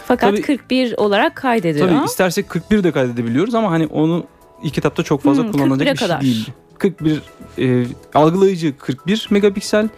Fakat 0.08 0.30
Tabii- 0.32 0.42
41 0.42 0.94
olarak 0.98 1.36
kaydediyor. 1.36 1.90
Tabii 1.90 2.06
istersek 2.06 2.50
41 2.50 2.84
de 2.84 2.92
kaydedebiliyoruz 2.92 3.56
ama 3.56 3.72
hani 3.72 3.88
onu 3.88 4.26
ilk 4.64 4.74
kitapta 4.74 5.04
çok 5.04 5.24
fazla 5.24 5.44
Hmm, 5.44 5.52
kullanılacak 5.52 5.88
41'e 5.88 5.94
bir 5.94 5.98
şey 6.00 6.08
kadar. 6.08 6.22
değil. 6.22 6.50
41 6.78 7.22
e, 7.60 7.86
algılayıcı 8.14 8.78
41 8.78 9.28
megapiksel 9.32 9.90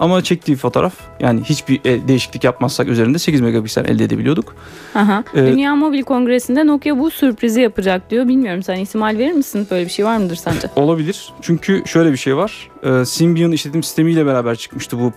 ama 0.00 0.22
çektiği 0.22 0.56
fotoğraf 0.56 0.94
yani 1.20 1.42
hiçbir 1.44 1.80
e, 1.84 2.08
değişiklik 2.08 2.44
yapmazsak 2.44 2.88
üzerinde 2.88 3.18
8 3.18 3.40
megapiksel 3.40 3.84
elde 3.84 4.04
edebiliyorduk. 4.04 4.54
Aha. 4.94 5.24
Ee, 5.34 5.46
Dünya 5.46 5.76
Mobil 5.76 6.02
Kongresi'nde 6.02 6.66
Nokia 6.66 6.98
bu 6.98 7.10
sürprizi 7.10 7.60
yapacak 7.60 8.10
diyor. 8.10 8.28
Bilmiyorum 8.28 8.62
sen 8.62 8.76
ihtimal 8.76 9.18
verir 9.18 9.32
misin? 9.32 9.66
Böyle 9.70 9.84
bir 9.84 9.90
şey 9.90 10.04
var 10.04 10.16
mıdır 10.16 10.36
sence? 10.36 10.68
Olabilir. 10.76 11.32
Çünkü 11.40 11.82
şöyle 11.86 12.12
bir 12.12 12.16
şey 12.16 12.36
var. 12.36 12.70
E, 12.82 13.04
Symbian 13.04 13.52
işletim 13.52 13.82
sistemiyle 13.82 14.26
beraber 14.26 14.56
çıkmıştı 14.56 14.98
bu 14.98 15.12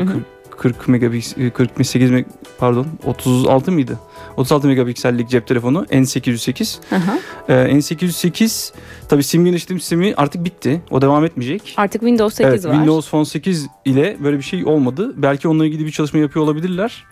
hı. 0.00 0.33
40 0.56 0.88
megapiksel 0.88 1.50
48 1.50 2.10
meg 2.10 2.26
pardon 2.58 2.86
36 3.04 3.72
mıydı? 3.72 3.98
36 4.36 4.66
megapiksellik 4.66 5.28
cep 5.28 5.46
telefonu 5.46 5.84
N808. 5.84 6.78
Aha. 6.96 7.18
Ee, 7.48 7.52
N808 7.52 8.72
tabii 9.08 9.22
Symbian 9.22 9.54
işletim 9.54 9.80
sistemi 9.80 10.14
artık 10.16 10.44
bitti. 10.44 10.82
O 10.90 11.02
devam 11.02 11.24
etmeyecek. 11.24 11.74
Artık 11.76 12.00
Windows 12.00 12.34
8 12.34 12.52
evet, 12.52 12.64
var. 12.64 12.72
Windows 12.72 13.10
Phone 13.10 13.24
8 13.24 13.66
ile 13.84 14.16
böyle 14.24 14.36
bir 14.36 14.42
şey 14.42 14.64
olmadı. 14.64 15.12
Belki 15.16 15.48
onunla 15.48 15.66
ilgili 15.66 15.86
bir 15.86 15.90
çalışma 15.90 16.20
yapıyor 16.20 16.44
olabilirler. 16.44 17.04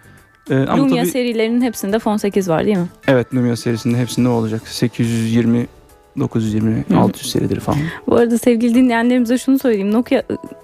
Ee, 0.51 0.55
ama 0.55 0.79
Lumia 0.83 0.97
tabii 0.97 1.11
serilerinin 1.11 1.63
hepsinde 1.63 1.99
Phone 1.99 2.19
8 2.19 2.49
var 2.49 2.65
değil 2.65 2.77
mi? 2.77 2.89
evet 3.07 3.35
Lumia 3.35 3.57
serisinde 3.57 3.99
hepsinde 3.99 4.29
olacak. 4.29 4.69
820 4.69 5.67
920 6.19 6.85
Hı 6.89 6.95
hı. 6.95 6.99
600 6.99 7.33
serileri 7.33 7.61
falan. 7.61 7.79
Bu 8.07 8.17
arada 8.17 8.39
sevgili 8.39 8.75
dinleyenlerimize 8.75 9.39
şunu 9.39 9.59
söyleyeyim. 9.59 9.93
Nokia 9.93 10.23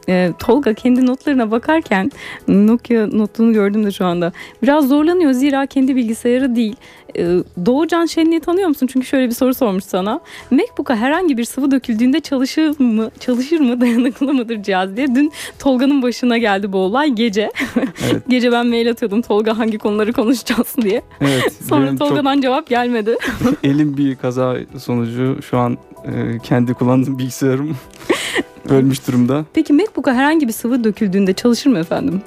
e, 0.09 0.33
Tolga 0.39 0.75
kendi 0.75 1.07
notlarına 1.07 1.51
bakarken 1.51 2.11
Nokia 2.49 3.07
notunu 3.07 3.53
gördüm 3.53 3.87
de 3.87 3.91
şu 3.91 4.05
anda. 4.05 4.33
Biraz 4.63 4.89
zorlanıyor 4.89 5.33
zira 5.33 5.67
kendi 5.67 5.97
bilgisayarı 5.97 6.57
değil. 6.57 6.77
E, 7.17 7.25
Doğucan 7.67 8.07
Şenli'yi 8.07 8.41
tanıyor 8.41 8.69
musun? 8.69 8.87
Çünkü 8.87 9.07
şöyle 9.07 9.27
bir 9.29 9.35
soru 9.35 9.55
sormuş 9.55 9.85
sana. 9.85 10.21
MacBook'a 10.51 10.97
herhangi 10.97 11.39
bir 11.39 11.45
sıvı 11.45 11.71
döküldüğünde 11.71 12.21
çalışır 12.21 12.81
mı, 12.81 13.11
çalışır 13.21 13.61
mı, 13.61 13.81
dayanıklı 13.81 14.35
mıdır 14.35 14.63
cihaz 14.63 14.97
diye. 14.97 15.15
Dün 15.15 15.33
Tolga'nın 15.59 16.03
başına 16.03 16.39
geldi 16.39 16.73
bu 16.73 16.79
olay 16.79 17.11
gece. 17.11 17.51
Evet. 17.77 17.89
gece 18.29 18.53
ben 18.53 18.67
mail 18.67 18.91
atıyordum 18.91 19.23
Tolga 19.23 19.59
hangi 19.59 19.79
konuları 19.79 20.13
konuşacağız 20.13 20.77
diye. 20.83 21.03
Evet. 21.21 21.53
Sonra 21.69 21.87
benim 21.87 21.99
çok 21.99 22.09
Tolga'dan 22.09 22.41
cevap 22.41 22.67
gelmedi. 22.67 23.17
elim 23.65 23.97
bir 23.97 24.17
kaza 24.17 24.57
sonucu 24.79 25.39
şu 25.43 25.59
an 25.59 25.79
e, 26.05 26.39
kendi 26.43 26.75
kullandığım 26.75 27.19
bilgisayarım 27.19 27.77
ölmüş 28.69 29.09
durumda. 29.09 29.45
Peki 29.55 29.73
MacBook'a 29.73 30.15
herhangi 30.15 30.49
bir 30.49 30.53
sıvı 30.53 30.85
döküldüğünde 30.85 31.33
çalışır 31.33 31.71
mı 31.71 31.79
efendim? 31.79 32.23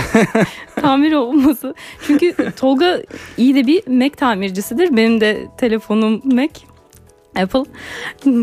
Tamir 0.76 1.12
olması. 1.12 1.74
Çünkü 2.06 2.34
Tolga 2.56 3.02
iyi 3.36 3.54
de 3.54 3.66
bir 3.66 3.86
Mac 3.86 4.10
tamircisidir. 4.10 4.96
Benim 4.96 5.20
de 5.20 5.46
telefonum 5.58 6.22
Mac. 6.24 6.60
Apple. 7.36 7.64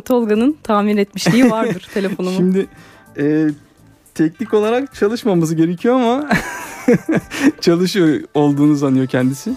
Tolga'nın 0.02 0.58
tamir 0.64 0.98
etmişliği 0.98 1.50
vardır 1.52 1.90
telefonumu. 1.94 2.36
Şimdi 2.36 2.68
e, 3.18 3.48
teknik 4.16 4.54
olarak 4.54 4.96
çalışmaması 4.96 5.56
gerekiyor 5.56 5.96
ama 5.96 6.30
çalışıyor 7.62 8.22
olduğunu 8.34 8.76
sanıyor 8.76 9.08
kendisi. 9.08 9.54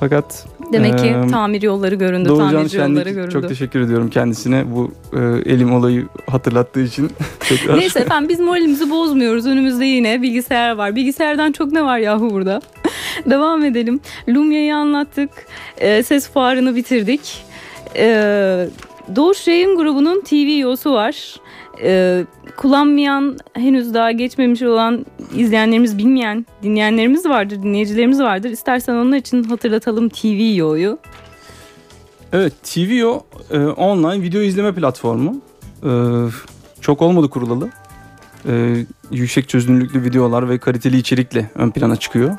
Fakat 0.00 0.46
Demek 0.72 0.98
ki 0.98 1.14
tamir 1.30 1.62
yolları 1.62 1.94
göründü, 1.94 2.28
Doğucan 2.28 2.50
tamirci 2.50 2.76
yolları 2.76 2.90
Şenlik 2.94 3.14
göründü. 3.14 3.32
çok 3.32 3.48
teşekkür 3.48 3.80
ediyorum 3.80 4.10
kendisine 4.10 4.64
bu 4.74 4.90
e, 5.12 5.18
elim 5.52 5.74
olayı 5.74 6.06
hatırlattığı 6.30 6.80
için. 6.80 7.10
Neyse 7.76 8.00
efendim 8.00 8.28
biz 8.28 8.40
moralimizi 8.40 8.90
bozmuyoruz. 8.90 9.46
Önümüzde 9.46 9.84
yine 9.84 10.22
bilgisayar 10.22 10.76
var. 10.76 10.96
Bilgisayardan 10.96 11.52
çok 11.52 11.72
ne 11.72 11.84
var 11.84 11.98
yahu 11.98 12.30
burada? 12.30 12.60
Devam 13.30 13.64
edelim. 13.64 14.00
Lumia'yı 14.28 14.76
anlattık. 14.76 15.30
Ee, 15.78 16.02
ses 16.02 16.30
fuarını 16.30 16.76
bitirdik. 16.76 17.44
Ee, 17.96 18.66
Doğuş 19.16 19.48
Yayın 19.48 19.76
Grubu'nun 19.76 20.20
TV 20.20 20.58
yosu 20.58 20.92
var. 20.92 21.36
Ee, 21.82 22.24
kullanmayan, 22.56 23.38
henüz 23.52 23.94
daha 23.94 24.12
geçmemiş 24.12 24.62
olan 24.62 25.06
izleyenlerimiz, 25.34 25.98
bilmeyen 25.98 26.46
dinleyenlerimiz 26.62 27.26
vardır, 27.26 27.62
dinleyicilerimiz 27.62 28.20
vardır. 28.20 28.50
İstersen 28.50 28.94
onlar 28.94 29.16
için 29.16 29.42
hatırlatalım 29.42 30.08
TV 30.08 30.56
yo'yu. 30.56 30.98
Evet 32.32 32.52
TVO 32.62 33.26
e, 33.50 33.58
online 33.58 34.22
video 34.22 34.40
izleme 34.40 34.74
platformu. 34.74 35.40
E, 35.84 35.90
çok 36.80 37.02
olmadı 37.02 37.30
kurulalı. 37.30 37.70
E, 38.48 38.84
yüksek 39.10 39.48
çözünürlüklü 39.48 40.02
videolar 40.02 40.48
ve 40.48 40.58
kaliteli 40.58 40.96
içerikle 40.96 41.50
ön 41.54 41.70
plana 41.70 41.96
çıkıyor. 41.96 42.36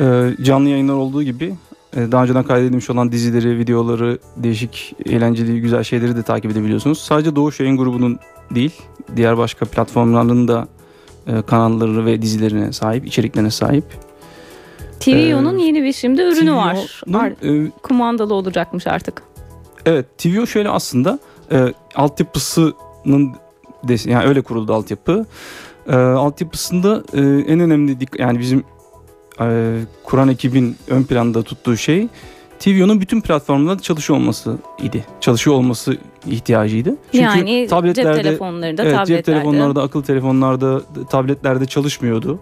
E, 0.00 0.34
canlı 0.42 0.68
yayınlar 0.68 0.94
olduğu 0.94 1.22
gibi 1.22 1.44
e, 1.44 1.65
daha 1.96 2.22
önceden 2.22 2.42
kaydedilmiş 2.42 2.90
olan 2.90 3.12
dizileri, 3.12 3.58
videoları, 3.58 4.18
değişik 4.36 4.94
eğlenceli, 5.06 5.60
güzel 5.60 5.82
şeyleri 5.82 6.16
de 6.16 6.22
takip 6.22 6.50
edebiliyorsunuz. 6.50 6.98
Sadece 6.98 7.36
Doğuş 7.36 7.60
Yayın 7.60 7.76
Grubu'nun 7.76 8.18
değil, 8.50 8.72
diğer 9.16 9.38
başka 9.38 9.66
platformların 9.66 10.48
da 10.48 10.68
e, 11.26 11.42
kanalları 11.42 12.06
ve 12.06 12.22
dizilerine 12.22 12.72
sahip, 12.72 13.06
içeriklerine 13.06 13.50
sahip. 13.50 13.84
TV 15.00 15.28
yo'nun 15.28 15.58
yeni 15.58 15.82
bir 15.82 15.92
şimdi 15.92 16.22
ürünü 16.22 16.54
var. 16.54 17.02
TVO'nun, 17.06 17.18
Ar- 17.18 17.66
e, 17.66 17.70
kumandalı 17.82 18.34
olacakmış 18.34 18.86
artık. 18.86 19.22
Evet 19.86 20.18
TVO 20.18 20.46
şöyle 20.46 20.68
aslında 20.68 21.18
e, 21.52 21.74
altyapısının 21.94 23.32
yani 24.04 24.24
öyle 24.26 24.42
kuruldu 24.42 24.74
altyapı. 24.74 25.26
E, 25.88 25.96
altyapısında 25.96 27.02
e, 27.12 27.20
en 27.20 27.60
önemli 27.60 27.96
yani 28.18 28.38
bizim 28.38 28.64
e, 29.40 29.78
kuran 30.04 30.28
ekibin 30.28 30.76
ön 30.88 31.02
planda 31.02 31.42
tuttuğu 31.42 31.76
şey 31.76 32.08
TVO'nun 32.58 33.00
bütün 33.00 33.20
platformlarda 33.20 33.82
çalışıyor 33.82 34.18
olması 34.18 34.58
idi. 34.82 35.04
Çalışıyor 35.20 35.56
olması 35.56 35.96
ihtiyacıydı. 36.26 36.96
Çünkü 37.12 37.24
yani 37.24 37.66
tabletlerde 37.66 38.14
cep 38.14 38.24
telefonlarında, 38.24 38.82
evet, 38.82 38.94
tabletlerde. 38.94 39.16
cep 39.16 39.24
telefonlarda, 39.24 39.82
akıllı 39.82 40.02
telefonlarda, 40.02 40.82
tabletlerde 41.10 41.66
çalışmıyordu 41.66 42.38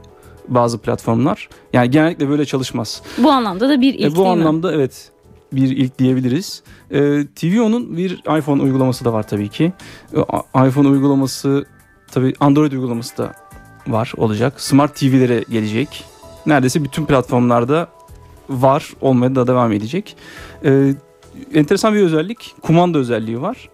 bazı 0.49 0.79
platformlar. 0.79 1.49
Yani 1.73 1.91
genellikle 1.91 2.29
böyle 2.29 2.45
çalışmaz. 2.45 3.03
Bu 3.19 3.31
anlamda 3.31 3.69
da 3.69 3.81
bir 3.81 3.95
ilk 3.95 4.01
E, 4.01 4.11
bu 4.11 4.17
değil 4.17 4.27
mi? 4.27 4.33
anlamda 4.33 4.73
evet 4.75 5.11
bir 5.53 5.77
ilk 5.77 5.99
diyebiliriz. 5.99 6.63
E, 6.91 7.01
TVO'nun 7.37 7.97
bir 7.97 8.39
iPhone 8.39 8.63
uygulaması 8.63 9.05
da 9.05 9.13
var 9.13 9.29
tabii 9.29 9.49
ki. 9.49 9.73
E, 10.13 10.19
iPhone 10.69 10.89
uygulaması 10.89 11.65
tabii 12.13 12.35
Android 12.41 12.73
uygulaması 12.73 13.19
da 13.19 13.33
var 13.87 14.13
olacak. 14.17 14.61
Smart 14.61 14.97
TV'lere 14.97 15.45
gelecek. 15.51 16.05
Neredeyse 16.47 16.85
bütün 16.85 17.07
platformlarda 17.07 17.89
var 18.49 18.91
olmaya 19.01 19.35
da 19.35 19.47
devam 19.47 19.73
edecek. 19.73 20.17
E, 20.65 20.95
enteresan 21.55 21.95
bir 21.95 22.03
özellik 22.03 22.55
kumanda 22.63 22.99
özelliği 22.99 23.43
var. 23.43 23.69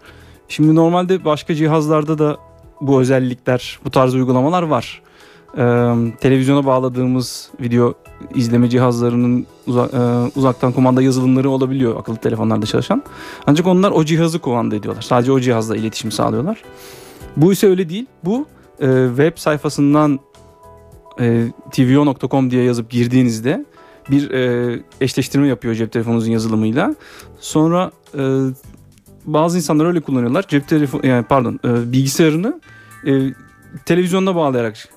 Şimdi 0.48 0.74
normalde 0.74 1.24
başka 1.24 1.54
cihazlarda 1.54 2.18
da 2.18 2.36
bu 2.80 3.00
özellikler, 3.00 3.78
bu 3.84 3.90
tarz 3.90 4.14
uygulamalar 4.14 4.62
var. 4.62 5.02
E, 5.58 5.62
televizyona 6.20 6.66
bağladığımız 6.66 7.50
video 7.60 7.94
izleme 8.34 8.68
cihazlarının 8.68 9.46
uza- 9.66 9.90
e, 9.92 10.30
uzaktan 10.38 10.72
kumanda 10.72 11.02
yazılımları 11.02 11.50
olabiliyor 11.50 12.00
akıllı 12.00 12.16
telefonlarda 12.16 12.66
çalışan. 12.66 13.02
Ancak 13.46 13.66
onlar 13.66 13.90
o 13.90 14.04
cihazı 14.04 14.38
kumanda 14.38 14.76
ediyorlar. 14.76 15.02
Sadece 15.02 15.32
o 15.32 15.40
cihazla 15.40 15.76
iletişim 15.76 16.12
sağlıyorlar. 16.12 16.62
Bu 17.36 17.52
ise 17.52 17.66
öyle 17.66 17.88
değil. 17.88 18.06
Bu 18.24 18.46
e, 18.80 19.06
web 19.08 19.32
sayfasından 19.36 20.20
e, 21.20 21.44
tvo.com 21.70 22.50
diye 22.50 22.64
yazıp 22.64 22.90
girdiğinizde 22.90 23.64
bir 24.10 24.30
e, 24.30 24.82
eşleştirme 25.00 25.48
yapıyor 25.48 25.74
cep 25.74 25.92
telefonunuzun 25.92 26.32
yazılımıyla. 26.32 26.94
Sonra 27.40 27.90
e, 28.18 28.22
bazı 29.24 29.56
insanlar 29.56 29.86
öyle 29.86 30.00
kullanıyorlar. 30.00 30.44
Cep 30.48 30.68
telefon 30.68 31.02
yani 31.02 31.24
pardon 31.24 31.60
e, 31.64 31.92
bilgisayarını 31.92 32.60
e, 33.06 33.12
televizyonuna 33.86 34.34
bağlayarak 34.34 34.88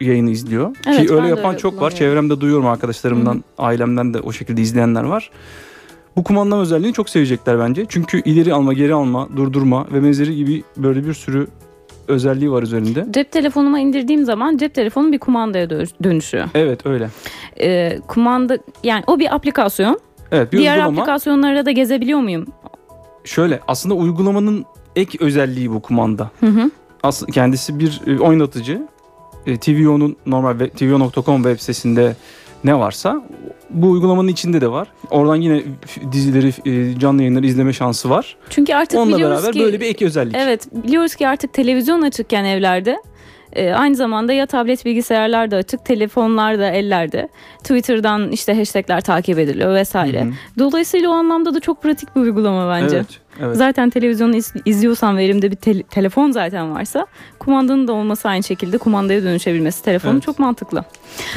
yayını 0.00 0.30
izliyor. 0.30 0.76
Evet, 0.86 1.08
Ki 1.08 1.14
öyle 1.14 1.28
yapan 1.28 1.50
öyle 1.50 1.58
çok 1.58 1.80
var. 1.80 1.90
Çevremde 1.90 2.40
duyuyorum 2.40 2.66
arkadaşlarımdan, 2.66 3.44
ailemden 3.58 4.14
de 4.14 4.20
o 4.20 4.32
şekilde 4.32 4.62
izleyenler 4.62 5.02
var. 5.02 5.30
Bu 6.16 6.24
kumandam 6.24 6.60
özelliğini 6.60 6.94
çok 6.94 7.08
sevecekler 7.08 7.58
bence. 7.58 7.86
Çünkü 7.88 8.22
ileri 8.24 8.54
alma, 8.54 8.72
geri 8.72 8.94
alma, 8.94 9.28
durdurma 9.36 9.86
ve 9.92 10.04
benzeri 10.04 10.36
gibi 10.36 10.64
böyle 10.76 11.06
bir 11.06 11.14
sürü 11.14 11.46
özelliği 12.08 12.52
var 12.52 12.62
üzerinde. 12.62 13.06
Cep 13.10 13.32
telefonuma 13.32 13.78
indirdiğim 13.78 14.24
zaman 14.24 14.56
cep 14.56 14.74
telefonu 14.74 15.12
bir 15.12 15.18
kumandaya 15.18 15.64
dö- 15.66 16.04
dönüşüyor. 16.04 16.48
Evet 16.54 16.86
öyle. 16.86 17.08
Ee, 17.60 17.98
kumanda 18.08 18.58
yani 18.84 19.04
o 19.06 19.18
bir 19.18 19.34
aplikasyon. 19.34 20.00
Evet 20.32 20.52
bir 20.52 20.58
Diğer 20.58 20.76
uygulama. 20.76 21.00
aplikasyonlara 21.02 21.66
da 21.66 21.70
gezebiliyor 21.70 22.20
muyum? 22.20 22.46
Şöyle 23.24 23.60
aslında 23.68 23.94
uygulamanın 23.94 24.64
ek 24.96 25.18
özelliği 25.20 25.70
bu 25.70 25.82
kumanda. 25.82 26.30
Hı 26.40 26.46
hı. 26.46 26.70
Aslında 27.02 27.32
kendisi 27.32 27.78
bir 27.78 28.00
e, 28.06 28.18
oynatıcı. 28.20 28.82
E, 29.46 29.56
TVO'nun 29.58 30.16
normal 30.26 30.58
tvo.com 30.76 31.36
web 31.42 31.58
sitesinde 31.60 32.16
ne 32.64 32.78
varsa 32.78 33.22
bu 33.70 33.90
uygulamanın 33.90 34.28
içinde 34.28 34.60
de 34.60 34.70
var. 34.70 34.88
Oradan 35.10 35.36
yine 35.36 35.62
dizileri, 36.12 36.52
e, 36.66 36.98
canlı 36.98 37.22
yayınları 37.22 37.46
izleme 37.46 37.72
şansı 37.72 38.10
var. 38.10 38.36
Çünkü 38.50 38.74
artık 38.74 38.98
Onunla 38.98 39.16
biliyoruz 39.16 39.36
beraber 39.36 39.52
ki 39.52 39.60
böyle 39.60 39.80
bir 39.80 39.86
ek 39.86 40.06
özellik. 40.06 40.36
Evet 40.36 40.68
biliyoruz 40.72 41.14
ki 41.14 41.28
artık 41.28 41.54
televizyon 41.54 42.02
açıkken 42.02 42.44
evlerde 42.44 42.98
e, 43.52 43.72
aynı 43.72 43.96
zamanda 43.96 44.32
ya 44.32 44.46
tablet 44.46 44.84
bilgisayarlar 44.84 45.50
da 45.50 45.56
açık, 45.56 45.84
telefonlar 45.84 46.58
da 46.58 46.70
ellerde. 46.70 47.28
Twitter'dan 47.58 48.32
işte 48.32 48.54
hashtagler 48.54 49.00
takip 49.00 49.38
ediliyor 49.38 49.74
vesaire. 49.74 50.20
Hı 50.20 50.24
hı. 50.24 50.32
Dolayısıyla 50.58 51.10
o 51.10 51.12
anlamda 51.12 51.54
da 51.54 51.60
çok 51.60 51.82
pratik 51.82 52.16
bir 52.16 52.20
uygulama 52.20 52.70
bence. 52.70 52.96
Evet, 52.96 53.20
evet. 53.40 53.56
Zaten 53.56 53.90
televizyonu 53.90 54.36
iz- 54.36 54.52
izliyorsan 54.64 55.16
ve 55.16 55.24
elimde 55.24 55.50
bir 55.50 55.56
tel- 55.56 55.82
telefon 55.82 56.30
zaten 56.30 56.74
varsa 56.74 57.06
kumandanın 57.38 57.88
da 57.88 57.92
olması 57.92 58.28
aynı 58.28 58.42
şekilde 58.42 58.78
kumandaya 58.78 59.22
dönüşebilmesi 59.22 59.82
telefonu 59.84 60.12
Evet. 60.12 60.22
çok 60.22 60.38
mantıklı. 60.38 60.84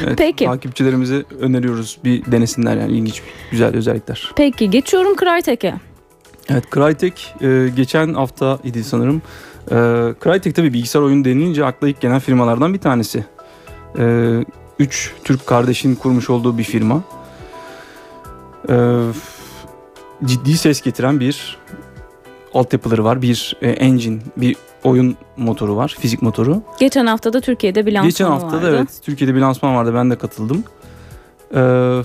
Evet, 0.04 0.14
Peki. 0.18 0.44
Takipçilerimize 0.44 1.24
öneriyoruz 1.40 1.98
bir 2.04 2.24
denesinler 2.32 2.76
yani 2.76 2.92
ilginç 2.92 3.22
güzel 3.50 3.76
özellikler. 3.76 4.30
Peki 4.36 4.70
geçiyorum 4.70 5.16
Crytek'e. 5.16 5.74
Evet 6.48 6.64
Crytek 6.74 7.34
e, 7.40 7.68
geçen 7.76 8.14
hafta 8.14 8.58
idi 8.64 8.84
sanırım. 8.84 9.22
E, 9.70 9.74
Crytek 10.24 10.54
tabii 10.56 10.72
bilgisayar 10.72 11.00
oyunu 11.00 11.24
denilince 11.24 11.64
akla 11.64 11.88
ilk 11.88 12.00
gelen 12.00 12.18
firmalardan 12.18 12.74
bir 12.74 12.78
tanesi. 12.78 13.24
E, 13.98 14.34
üç 14.78 15.12
Türk 15.24 15.46
kardeşin 15.46 15.94
kurmuş 15.94 16.30
olduğu 16.30 16.58
bir 16.58 16.64
firma. 16.64 17.02
E, 18.68 18.74
ciddi 20.24 20.56
ses 20.58 20.80
getiren 20.82 21.20
bir 21.20 21.58
altyapıları 22.58 23.04
var. 23.04 23.22
Bir 23.22 23.56
e, 23.62 23.70
engine, 23.70 24.18
bir 24.36 24.56
oyun 24.84 25.16
motoru 25.36 25.76
var. 25.76 25.96
Fizik 26.00 26.22
motoru. 26.22 26.62
Geçen 26.80 27.06
hafta 27.06 27.32
da 27.32 27.40
Türkiye'de 27.40 27.86
bir 27.86 27.92
lansmanı 27.92 28.08
Geçen 28.08 28.26
hafta 28.26 28.52
da 28.52 28.56
vardı. 28.56 28.76
evet 28.78 29.00
Türkiye'de 29.02 29.34
bir 29.34 29.40
lansman 29.40 29.76
vardı. 29.76 29.94
Ben 29.94 30.10
de 30.10 30.18
katıldım. 30.18 30.64
Ee, 31.54 32.02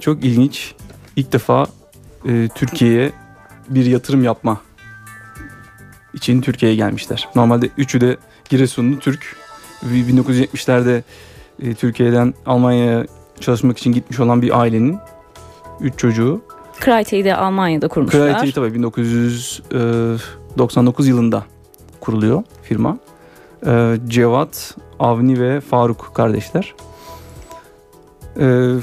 çok 0.00 0.24
ilginç. 0.24 0.74
İlk 1.16 1.32
defa 1.32 1.66
e, 2.28 2.48
Türkiye'ye 2.54 3.12
bir 3.68 3.86
yatırım 3.86 4.24
yapma 4.24 4.60
için 6.14 6.40
Türkiye'ye 6.40 6.76
gelmişler. 6.76 7.28
Normalde 7.34 7.70
üçü 7.76 8.00
de 8.00 8.16
Giresunlu 8.48 8.98
Türk. 8.98 9.36
1970'lerde 9.82 11.02
e, 11.62 11.74
Türkiye'den 11.74 12.34
Almanya'ya 12.46 13.06
çalışmak 13.40 13.78
için 13.78 13.92
gitmiş 13.92 14.20
olan 14.20 14.42
bir 14.42 14.60
ailenin 14.60 14.98
üç 15.80 15.98
çocuğu. 15.98 16.42
Crytek'i 16.84 17.24
de 17.24 17.36
Almanya'da 17.36 17.88
kurmuşlar. 17.88 18.20
Creative 18.20 18.52
tabii 18.52 18.74
1999 18.74 21.08
yılında 21.08 21.44
kuruluyor 22.00 22.42
firma. 22.62 22.98
Ee, 23.66 23.96
Cevat, 24.08 24.76
Avni 24.98 25.40
ve 25.40 25.60
Faruk 25.60 26.10
kardeşler. 26.14 26.74
Ee, 28.40 28.74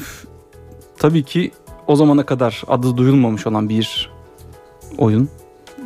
tabii 0.97 1.23
ki 1.23 1.51
o 1.87 1.95
zamana 1.95 2.25
kadar 2.25 2.63
adı 2.67 2.97
duyulmamış 2.97 3.47
olan 3.47 3.69
bir 3.69 4.11
oyun. 4.97 5.29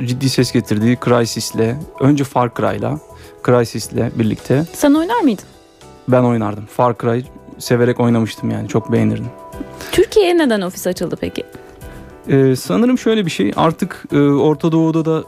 Ciddi 0.05 0.29
ses 0.29 0.51
getirdiği 0.51 0.97
Crysis'le, 1.05 1.75
önce 1.99 2.23
Far 2.23 2.53
Cry'la, 2.55 2.99
Crysis'le 3.45 4.19
birlikte 4.19 4.65
Sen 4.73 4.93
oynar 4.93 5.19
mıydın? 5.21 5.45
ben 6.07 6.23
oynardım. 6.23 6.65
Far 6.65 6.95
Cry 7.01 7.23
severek 7.57 7.99
oynamıştım 7.99 8.51
yani 8.51 8.67
çok 8.67 8.91
beğenirdim. 8.91 9.27
Türkiye'ye 9.91 10.37
neden 10.37 10.61
ofis 10.61 10.87
açıldı 10.87 11.17
peki? 11.21 11.43
Ee, 12.29 12.55
sanırım 12.55 12.97
şöyle 12.97 13.25
bir 13.25 13.31
şey 13.31 13.51
artık 13.55 14.03
e, 14.11 14.19
Orta 14.19 14.71
Doğu'da 14.71 15.05
da 15.05 15.23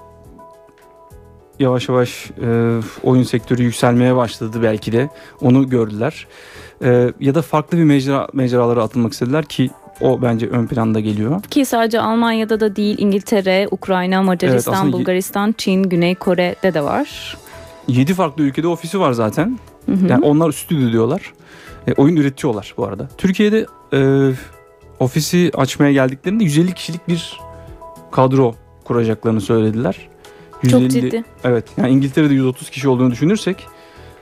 yavaş 1.60 1.90
yavaş 1.90 2.32
e, 2.44 2.80
oyun 3.04 3.24
sektörü 3.24 3.64
yükselmeye 3.64 4.16
başladı 4.16 4.60
belki 4.64 4.92
de 4.92 5.10
onu 5.42 5.70
gördüler. 5.70 6.28
E, 6.84 7.14
ya 7.20 7.36
da 7.36 7.42
farklı 7.42 7.78
bir 7.78 7.84
mecra 7.84 8.28
mecralara 8.34 8.84
atılmak 8.84 9.14
istediler 9.14 9.46
ki 9.46 9.70
o 10.02 10.22
bence 10.22 10.48
ön 10.48 10.68
planda 10.68 11.00
geliyor. 11.00 11.44
Ki 11.44 11.66
sadece 11.66 12.02
Almanya'da 12.02 12.60
da 12.60 12.76
değil 12.76 12.96
İngiltere, 12.98 13.68
Ukrayna, 13.72 14.24
Macaristan, 14.24 14.88
y- 14.88 14.94
Bulgaristan, 14.94 15.56
Çin, 15.58 15.84
Güney 15.84 16.16
Kore'de 16.16 16.74
de 16.74 16.84
var. 16.84 17.38
7 17.88 18.14
farklı 18.14 18.44
ülkede 18.44 18.68
ofisi 18.68 19.00
var 19.00 19.12
zaten. 19.12 19.60
Hı 19.86 19.92
hı. 19.92 20.08
Yani 20.10 20.26
onlar 20.26 20.52
stüdyo 20.52 20.92
diyorlar. 20.92 21.34
E, 21.88 21.94
oyun 21.94 22.16
üretiyorlar 22.16 22.74
bu 22.78 22.86
arada. 22.86 23.10
Türkiye'de 23.18 23.66
e, 23.94 24.32
ofisi 25.04 25.52
açmaya 25.54 25.92
geldiklerinde 25.92 26.44
150 26.44 26.74
kişilik 26.74 27.08
bir 27.08 27.40
kadro 28.12 28.56
kuracaklarını 28.84 29.42
söylediler. 29.42 29.98
Çok 30.72 30.82
150 30.82 30.90
ciddi. 30.90 31.24
Evet. 31.44 31.66
Yani 31.78 31.90
İngiltere'de 31.90 32.34
130 32.34 32.70
kişi 32.70 32.90
olduğunu 32.90 33.12
düşünürsek 33.12 33.68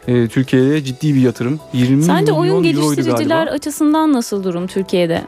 e, 0.08 0.28
Türkiye'ye 0.28 0.84
ciddi 0.84 1.16
bir 1.16 1.22
yatırım. 1.22 1.60
20 1.74 2.04
Sence 2.04 2.34
oyun 2.34 2.64
geliştiriciler 2.64 3.48
açısından 3.48 4.14
nasıl 4.14 4.44
durum 4.44 4.68
Türkiye'de? 4.68 5.22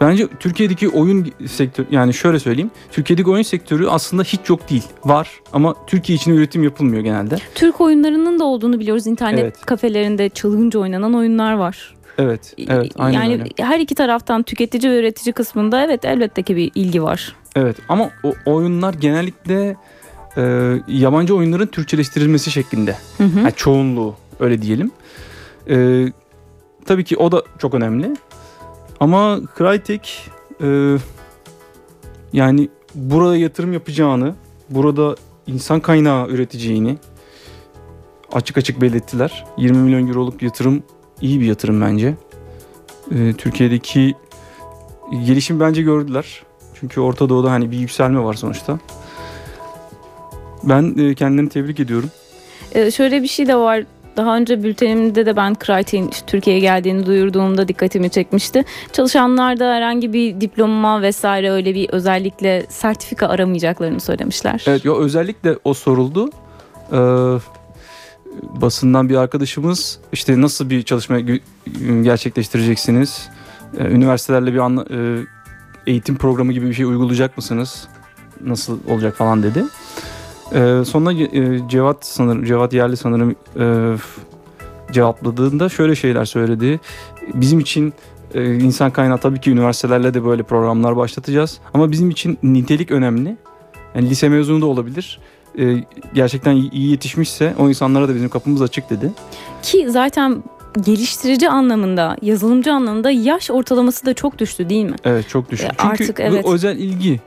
Bence 0.00 0.28
Türkiye'deki 0.40 0.88
oyun 0.88 1.32
sektörü 1.46 1.86
yani 1.90 2.14
şöyle 2.14 2.38
söyleyeyim. 2.38 2.70
Türkiye'deki 2.92 3.30
oyun 3.30 3.42
sektörü 3.42 3.86
aslında 3.88 4.22
hiç 4.22 4.40
yok 4.48 4.70
değil. 4.70 4.84
Var 5.04 5.30
ama 5.52 5.74
Türkiye 5.86 6.16
için 6.16 6.36
üretim 6.36 6.62
yapılmıyor 6.64 7.02
genelde. 7.02 7.36
Türk 7.54 7.80
oyunlarının 7.80 8.40
da 8.40 8.44
olduğunu 8.44 8.80
biliyoruz. 8.80 9.06
İnternet 9.06 9.40
Evet. 9.40 9.60
kafelerinde 9.66 10.28
çılgınca 10.28 10.80
oynanan 10.80 11.14
oyunlar 11.14 11.52
var. 11.52 11.94
Evet. 12.20 12.54
Evet. 12.68 12.92
Aynen 12.98 13.22
yani 13.22 13.32
öyle. 13.32 13.44
her 13.56 13.80
iki 13.80 13.94
taraftan 13.94 14.42
tüketici 14.42 14.92
ve 14.92 14.98
üretici 15.00 15.32
kısmında 15.32 15.84
evet 15.84 16.04
elbette 16.04 16.42
ki 16.42 16.56
bir 16.56 16.70
ilgi 16.74 17.02
var. 17.02 17.36
Evet 17.56 17.76
ama 17.88 18.10
o 18.22 18.34
oyunlar 18.46 18.94
genellikle 18.94 19.76
e, 20.36 20.42
yabancı 20.88 21.36
oyunların 21.36 21.66
Türkçeleştirilmesi 21.66 22.50
şeklinde. 22.50 22.96
Hı 23.18 23.24
hı. 23.24 23.38
Yani 23.38 23.52
çoğunluğu 23.56 24.14
öyle 24.40 24.62
diyelim. 24.62 24.90
E, 25.70 26.06
tabii 26.84 27.04
ki 27.04 27.16
o 27.16 27.32
da 27.32 27.42
çok 27.58 27.74
önemli. 27.74 28.16
Ama 29.00 29.40
Crytek 29.58 30.30
e, 30.62 30.96
yani 32.32 32.68
burada 32.94 33.36
yatırım 33.36 33.72
yapacağını, 33.72 34.34
burada 34.70 35.16
insan 35.46 35.80
kaynağı 35.80 36.28
üreteceğini 36.28 36.98
açık 38.32 38.58
açık 38.58 38.80
belirttiler. 38.80 39.44
20 39.56 39.78
milyon 39.78 40.08
euroluk 40.08 40.42
yatırım 40.42 40.82
iyi 41.20 41.40
bir 41.40 41.46
yatırım 41.46 41.80
bence. 41.80 42.14
E, 43.10 43.32
Türkiye'deki 43.32 44.14
gelişim 45.26 45.60
bence 45.60 45.82
gördüler. 45.82 46.42
Çünkü 46.80 47.00
Orta 47.00 47.28
Doğu'da 47.28 47.50
hani 47.50 47.70
bir 47.70 47.78
yükselme 47.78 48.24
var 48.24 48.34
sonuçta. 48.34 48.78
Ben 50.62 50.94
e, 50.98 51.14
kendilerini 51.14 51.48
tebrik 51.48 51.80
ediyorum. 51.80 52.10
Ee, 52.74 52.90
şöyle 52.90 53.22
bir 53.22 53.28
şey 53.28 53.46
de 53.46 53.56
var. 53.56 53.84
Daha 54.16 54.36
önce 54.36 54.62
bültenimde 54.62 55.26
de 55.26 55.36
ben 55.36 55.56
Crytek'in 55.66 56.10
Türkiye'ye 56.26 56.60
geldiğini 56.60 57.06
duyurduğumda 57.06 57.68
dikkatimi 57.68 58.10
çekmişti. 58.10 58.64
Çalışanlarda 58.92 59.74
herhangi 59.74 60.12
bir 60.12 60.40
diploma 60.40 61.02
vesaire 61.02 61.50
öyle 61.50 61.74
bir 61.74 61.88
özellikle 61.90 62.66
sertifika 62.68 63.28
aramayacaklarını 63.28 64.00
söylemişler. 64.00 64.64
Evet, 64.66 64.84
yo, 64.84 64.98
özellikle 64.98 65.56
o 65.64 65.74
soruldu. 65.74 66.30
Ee, 66.92 66.96
basından 68.60 69.08
bir 69.08 69.16
arkadaşımız 69.16 69.98
işte 70.12 70.40
nasıl 70.40 70.70
bir 70.70 70.82
çalışma 70.82 71.20
gü- 71.20 71.40
gerçekleştireceksiniz? 72.02 73.28
Üniversitelerle 73.78 74.52
bir 74.52 74.58
anla- 74.58 74.86
eğitim 75.86 76.16
programı 76.16 76.52
gibi 76.52 76.66
bir 76.68 76.74
şey 76.74 76.84
uygulayacak 76.84 77.36
mısınız? 77.36 77.88
Nasıl 78.44 78.78
olacak 78.88 79.16
falan 79.16 79.42
dedi. 79.42 79.64
Sonra 80.84 81.12
Cevat 81.68 82.06
sanırım 82.06 82.44
Cevat 82.44 82.72
Yerli 82.72 82.96
sanırım 82.96 83.34
cevapladığında 84.92 85.68
şöyle 85.68 85.94
şeyler 85.94 86.24
söyledi. 86.24 86.80
Bizim 87.34 87.60
için 87.60 87.92
insan 88.34 88.90
kaynağı 88.90 89.18
tabii 89.18 89.40
ki 89.40 89.50
üniversitelerle 89.50 90.14
de 90.14 90.24
böyle 90.24 90.42
programlar 90.42 90.96
başlatacağız. 90.96 91.58
Ama 91.74 91.90
bizim 91.90 92.10
için 92.10 92.38
nitelik 92.42 92.90
önemli. 92.90 93.36
Yani 93.94 94.10
lise 94.10 94.28
mezunu 94.28 94.60
da 94.60 94.66
olabilir. 94.66 95.20
E, 95.60 95.84
gerçekten 96.14 96.52
iyi 96.56 96.90
yetişmişse 96.90 97.54
o 97.58 97.68
insanlara 97.68 98.08
da 98.08 98.14
bizim 98.14 98.28
kapımız 98.28 98.62
açık 98.62 98.90
dedi. 98.90 99.12
Ki 99.62 99.90
zaten 99.90 100.42
geliştirici 100.84 101.48
anlamında, 101.48 102.16
yazılımcı 102.22 102.72
anlamında 102.72 103.10
yaş 103.10 103.50
ortalaması 103.50 104.06
da 104.06 104.14
çok 104.14 104.38
düştü 104.38 104.68
değil 104.68 104.84
mi? 104.84 104.96
Evet 105.04 105.28
çok 105.28 105.50
düşük. 105.50 105.66
E, 105.66 105.68
Çünkü 105.70 105.88
artık 105.88 106.18
bu 106.18 106.22
evet. 106.22 106.46
özel 106.46 106.76
ilgi 106.76 107.20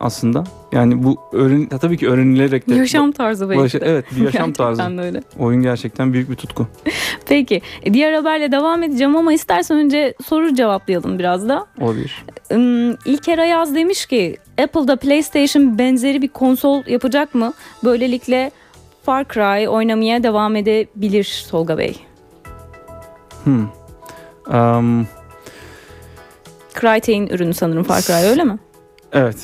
aslında. 0.00 0.44
Yani 0.72 1.04
bu 1.04 1.16
öğren 1.32 1.66
tabii 1.66 1.98
ki 1.98 2.08
öğrenilerek 2.08 2.68
de 2.68 2.74
Yaşam 2.74 3.12
tarzı 3.12 3.50
belki 3.50 3.80
de. 3.80 3.86
evet 3.86 4.04
bir 4.16 4.24
yaşam 4.24 4.52
tarzı. 4.52 4.82
Gerçekten 4.82 5.04
öyle. 5.04 5.22
Oyun 5.38 5.62
gerçekten 5.62 6.12
büyük 6.12 6.30
bir 6.30 6.36
tutku. 6.36 6.66
Peki 7.26 7.60
e, 7.82 7.94
diğer 7.94 8.12
haberle 8.12 8.52
devam 8.52 8.82
edeceğim 8.82 9.16
ama 9.16 9.32
istersen 9.32 9.76
önce 9.76 10.14
soru 10.24 10.54
cevaplayalım 10.54 11.18
biraz 11.18 11.48
da. 11.48 11.66
Olabilir. 11.80 12.24
İlker 13.04 13.38
Ayaz 13.38 13.74
demiş 13.74 14.06
ki 14.06 14.36
Apple'da 14.62 14.96
PlayStation 14.96 15.78
benzeri 15.78 16.22
bir 16.22 16.28
konsol 16.28 16.86
yapacak 16.86 17.34
mı? 17.34 17.52
Böylelikle 17.84 18.50
Far 19.02 19.24
Cry 19.28 19.68
oynamaya 19.68 20.22
devam 20.22 20.56
edebilir 20.56 21.46
Tolga 21.50 21.78
Bey. 21.78 21.96
Hmm. 23.44 23.66
Um, 24.54 25.06
Crytek'in 26.80 27.26
ürünü 27.26 27.54
sanırım 27.54 27.82
Far 27.84 28.00
Cry 28.00 28.28
öyle 28.30 28.44
mi? 28.44 28.58
Evet. 29.12 29.36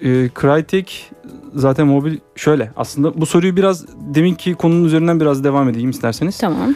Ee, 0.00 0.28
Crytek 0.40 1.10
zaten 1.54 1.86
mobil 1.86 2.18
şöyle 2.36 2.70
aslında 2.76 3.20
bu 3.20 3.26
soruyu 3.26 3.56
biraz 3.56 3.86
deminki 4.14 4.54
konunun 4.54 4.84
üzerinden 4.84 5.20
biraz 5.20 5.44
devam 5.44 5.68
edeyim 5.68 5.90
isterseniz. 5.90 6.38
Tamam. 6.38 6.74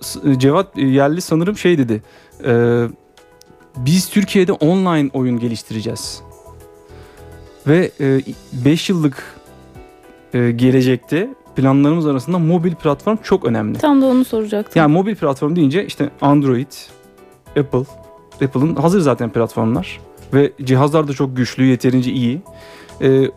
S- 0.00 0.38
Cevat 0.38 0.76
Yerli 0.78 1.20
sanırım 1.20 1.56
şey 1.58 1.78
dedi. 1.78 2.02
Ee, 2.44 2.84
biz 3.76 4.08
Türkiye'de 4.08 4.52
online 4.52 5.10
oyun 5.12 5.38
geliştireceğiz. 5.38 6.20
Ve 7.66 7.90
5 8.52 8.90
yıllık 8.90 9.36
e, 10.34 10.50
gelecekte 10.50 11.28
planlarımız 11.56 12.06
arasında 12.06 12.38
mobil 12.38 12.74
platform 12.74 13.16
çok 13.22 13.44
önemli. 13.44 13.78
Tam 13.78 14.02
da 14.02 14.06
onu 14.06 14.24
soracaktım. 14.24 14.72
Yani 14.80 14.92
mobil 14.92 15.16
platform 15.16 15.56
deyince 15.56 15.86
işte 15.86 16.10
Android, 16.20 16.72
Apple, 17.58 17.84
Apple'ın 18.44 18.76
hazır 18.76 19.00
zaten 19.00 19.30
platformlar 19.30 20.00
ve 20.34 20.52
cihazlar 20.64 21.08
da 21.08 21.12
çok 21.12 21.36
güçlü, 21.36 21.64
yeterince 21.64 22.12
iyi. 22.12 22.42
Ee, 23.00 23.30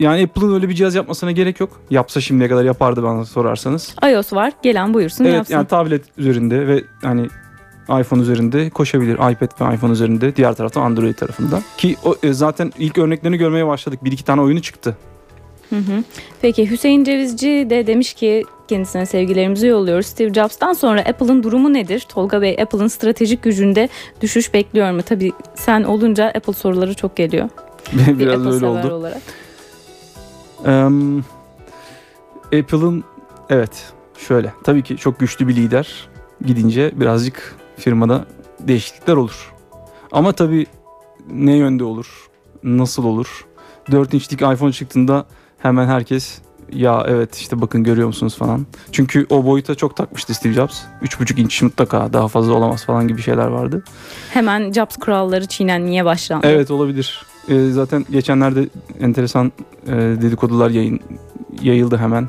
yani 0.00 0.22
Apple'ın 0.22 0.54
öyle 0.54 0.68
bir 0.68 0.74
cihaz 0.74 0.94
yapmasına 0.94 1.32
gerek 1.32 1.60
yok. 1.60 1.80
Yapsa 1.90 2.20
şimdiye 2.20 2.48
kadar 2.48 2.64
yapardı 2.64 3.02
bana 3.02 3.24
sorarsanız. 3.24 3.94
iOS 4.12 4.32
var. 4.32 4.52
Gelen 4.62 4.94
buyursun 4.94 5.24
evet 5.24 5.34
yapsın. 5.34 5.54
yani 5.54 5.66
tablet 5.66 6.02
üzerinde 6.18 6.66
ve 6.66 6.84
hani 7.02 7.28
iPhone 8.00 8.22
üzerinde 8.22 8.70
koşabilir. 8.70 9.14
iPad 9.14 9.60
ve 9.70 9.74
iPhone 9.74 9.92
üzerinde 9.92 10.36
diğer 10.36 10.54
tarafta 10.54 10.80
Android 10.80 11.14
tarafında. 11.14 11.62
Ki 11.76 11.96
o, 12.04 12.16
e, 12.22 12.32
zaten 12.32 12.72
ilk 12.78 12.98
örneklerini 12.98 13.36
görmeye 13.36 13.66
başladık. 13.66 14.04
Bir 14.04 14.12
iki 14.12 14.24
tane 14.24 14.40
oyunu 14.40 14.62
çıktı. 14.62 14.96
Hı 15.70 15.76
hı. 15.76 16.04
Peki 16.42 16.70
Hüseyin 16.70 17.04
Cevizci 17.04 17.66
de 17.70 17.86
demiş 17.86 18.14
ki 18.14 18.44
kendisine 18.68 19.06
sevgilerimizi 19.06 19.66
yolluyoruz. 19.66 20.06
Steve 20.06 20.34
Jobs'tan 20.34 20.72
sonra 20.72 21.00
Apple'ın 21.00 21.42
durumu 21.42 21.72
nedir? 21.72 22.06
Tolga 22.08 22.42
Bey 22.42 22.56
Apple'ın 22.62 22.88
stratejik 22.88 23.42
gücünde 23.42 23.88
düşüş 24.20 24.54
bekliyor 24.54 24.92
mu? 24.92 25.02
Tabii 25.02 25.32
sen 25.54 25.82
olunca 25.82 26.26
Apple 26.26 26.52
soruları 26.52 26.94
çok 26.94 27.16
geliyor. 27.16 27.48
Bir 27.92 28.18
Biraz 28.18 28.40
Apple 28.46 28.54
öyle 28.54 28.66
oldu. 28.66 28.94
olarak. 28.94 29.22
Em, 30.66 31.18
Apple'ın 32.46 33.04
evet 33.50 33.92
şöyle 34.28 34.52
tabii 34.64 34.82
ki 34.82 34.96
çok 34.96 35.18
güçlü 35.18 35.48
bir 35.48 35.56
lider 35.56 36.08
gidince 36.46 36.90
birazcık 36.94 37.56
firmada 37.78 38.24
değişiklikler 38.60 39.14
olur. 39.14 39.52
Ama 40.12 40.32
tabii 40.32 40.66
ne 41.30 41.56
yönde 41.56 41.84
olur? 41.84 42.28
Nasıl 42.62 43.04
olur? 43.04 43.46
4 43.90 44.14
inçlik 44.14 44.42
iPhone 44.42 44.72
çıktığında 44.72 45.26
hemen 45.58 45.86
herkes 45.86 46.38
ya 46.72 47.04
evet 47.08 47.36
işte 47.36 47.60
bakın 47.60 47.84
görüyor 47.84 48.06
musunuz 48.06 48.36
falan. 48.36 48.66
Çünkü 48.92 49.26
o 49.30 49.44
boyuta 49.44 49.74
çok 49.74 49.96
takmıştı 49.96 50.34
Steve 50.34 50.52
Jobs. 50.52 50.80
3,5 51.02 51.40
inç 51.40 51.62
mutlaka 51.62 52.12
daha 52.12 52.28
fazla 52.28 52.52
olamaz 52.52 52.84
falan 52.84 53.08
gibi 53.08 53.22
şeyler 53.22 53.46
vardı. 53.46 53.84
Hemen 54.30 54.72
Jobs 54.72 54.96
kuralları 54.96 55.46
çiğnenmeye 55.46 56.04
başlandı. 56.04 56.46
Evet 56.46 56.70
olabilir. 56.70 57.26
Ee, 57.48 57.70
zaten 57.70 58.06
geçenlerde 58.10 58.68
enteresan 59.00 59.52
e, 59.86 59.92
dedikodular 59.96 60.70
yayın 60.70 61.00
yayıldı 61.62 61.96
hemen. 61.96 62.28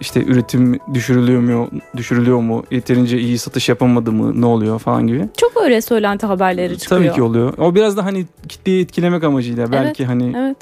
İşte 0.00 0.24
üretim 0.24 0.78
düşürülüyor 0.94 1.40
mu, 1.40 1.68
düşürülüyor 1.96 2.40
mu, 2.40 2.64
yeterince 2.70 3.18
iyi 3.18 3.38
satış 3.38 3.68
yapamadı 3.68 4.12
mı, 4.12 4.40
ne 4.40 4.46
oluyor 4.46 4.78
falan 4.78 5.06
gibi. 5.06 5.28
Çok 5.36 5.52
öyle 5.62 5.80
söylenti 5.80 6.26
haberleri 6.26 6.78
çıkıyor. 6.78 7.00
Tabii 7.00 7.14
ki 7.14 7.22
oluyor. 7.22 7.58
O 7.58 7.74
biraz 7.74 7.96
da 7.96 8.04
hani 8.04 8.26
kitleyi 8.48 8.82
etkilemek 8.82 9.24
amacıyla 9.24 9.72
belki 9.72 10.04
hani 10.04 10.32
Evet. 10.36 10.56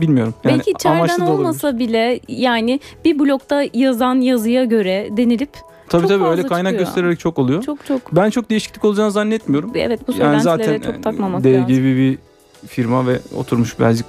bilmiyorum. 0.00 0.34
Yani 0.44 0.54
Belki 0.56 0.70
içeriden 0.70 0.98
olabilir. 0.98 1.26
olmasa 1.38 1.78
bile 1.78 2.20
yani 2.28 2.80
bir 3.04 3.18
blokta 3.18 3.62
yazan 3.74 4.14
yazıya 4.20 4.64
göre 4.64 5.08
denilip 5.16 5.50
Tabii 5.88 6.02
çok 6.02 6.10
tabii 6.10 6.24
öyle 6.24 6.42
kaynak 6.42 6.70
çıkıyor. 6.72 6.86
göstererek 6.88 7.18
çok 7.20 7.38
oluyor. 7.38 7.62
çok 7.62 7.86
çok 7.86 8.16
Ben 8.16 8.30
çok 8.30 8.50
değişiklik 8.50 8.84
olacağını 8.84 9.10
zannetmiyorum. 9.10 9.70
evet 9.74 10.08
bu 10.08 10.12
Yani 10.18 10.40
zaten 10.40 10.80
çok 10.80 11.02
takmamak 11.02 11.44
dev 11.44 11.54
lazım. 11.54 11.66
gibi 11.68 11.96
bir 11.96 12.18
firma 12.68 13.06
ve 13.06 13.20
oturmuş 13.36 13.80
basic 13.80 14.04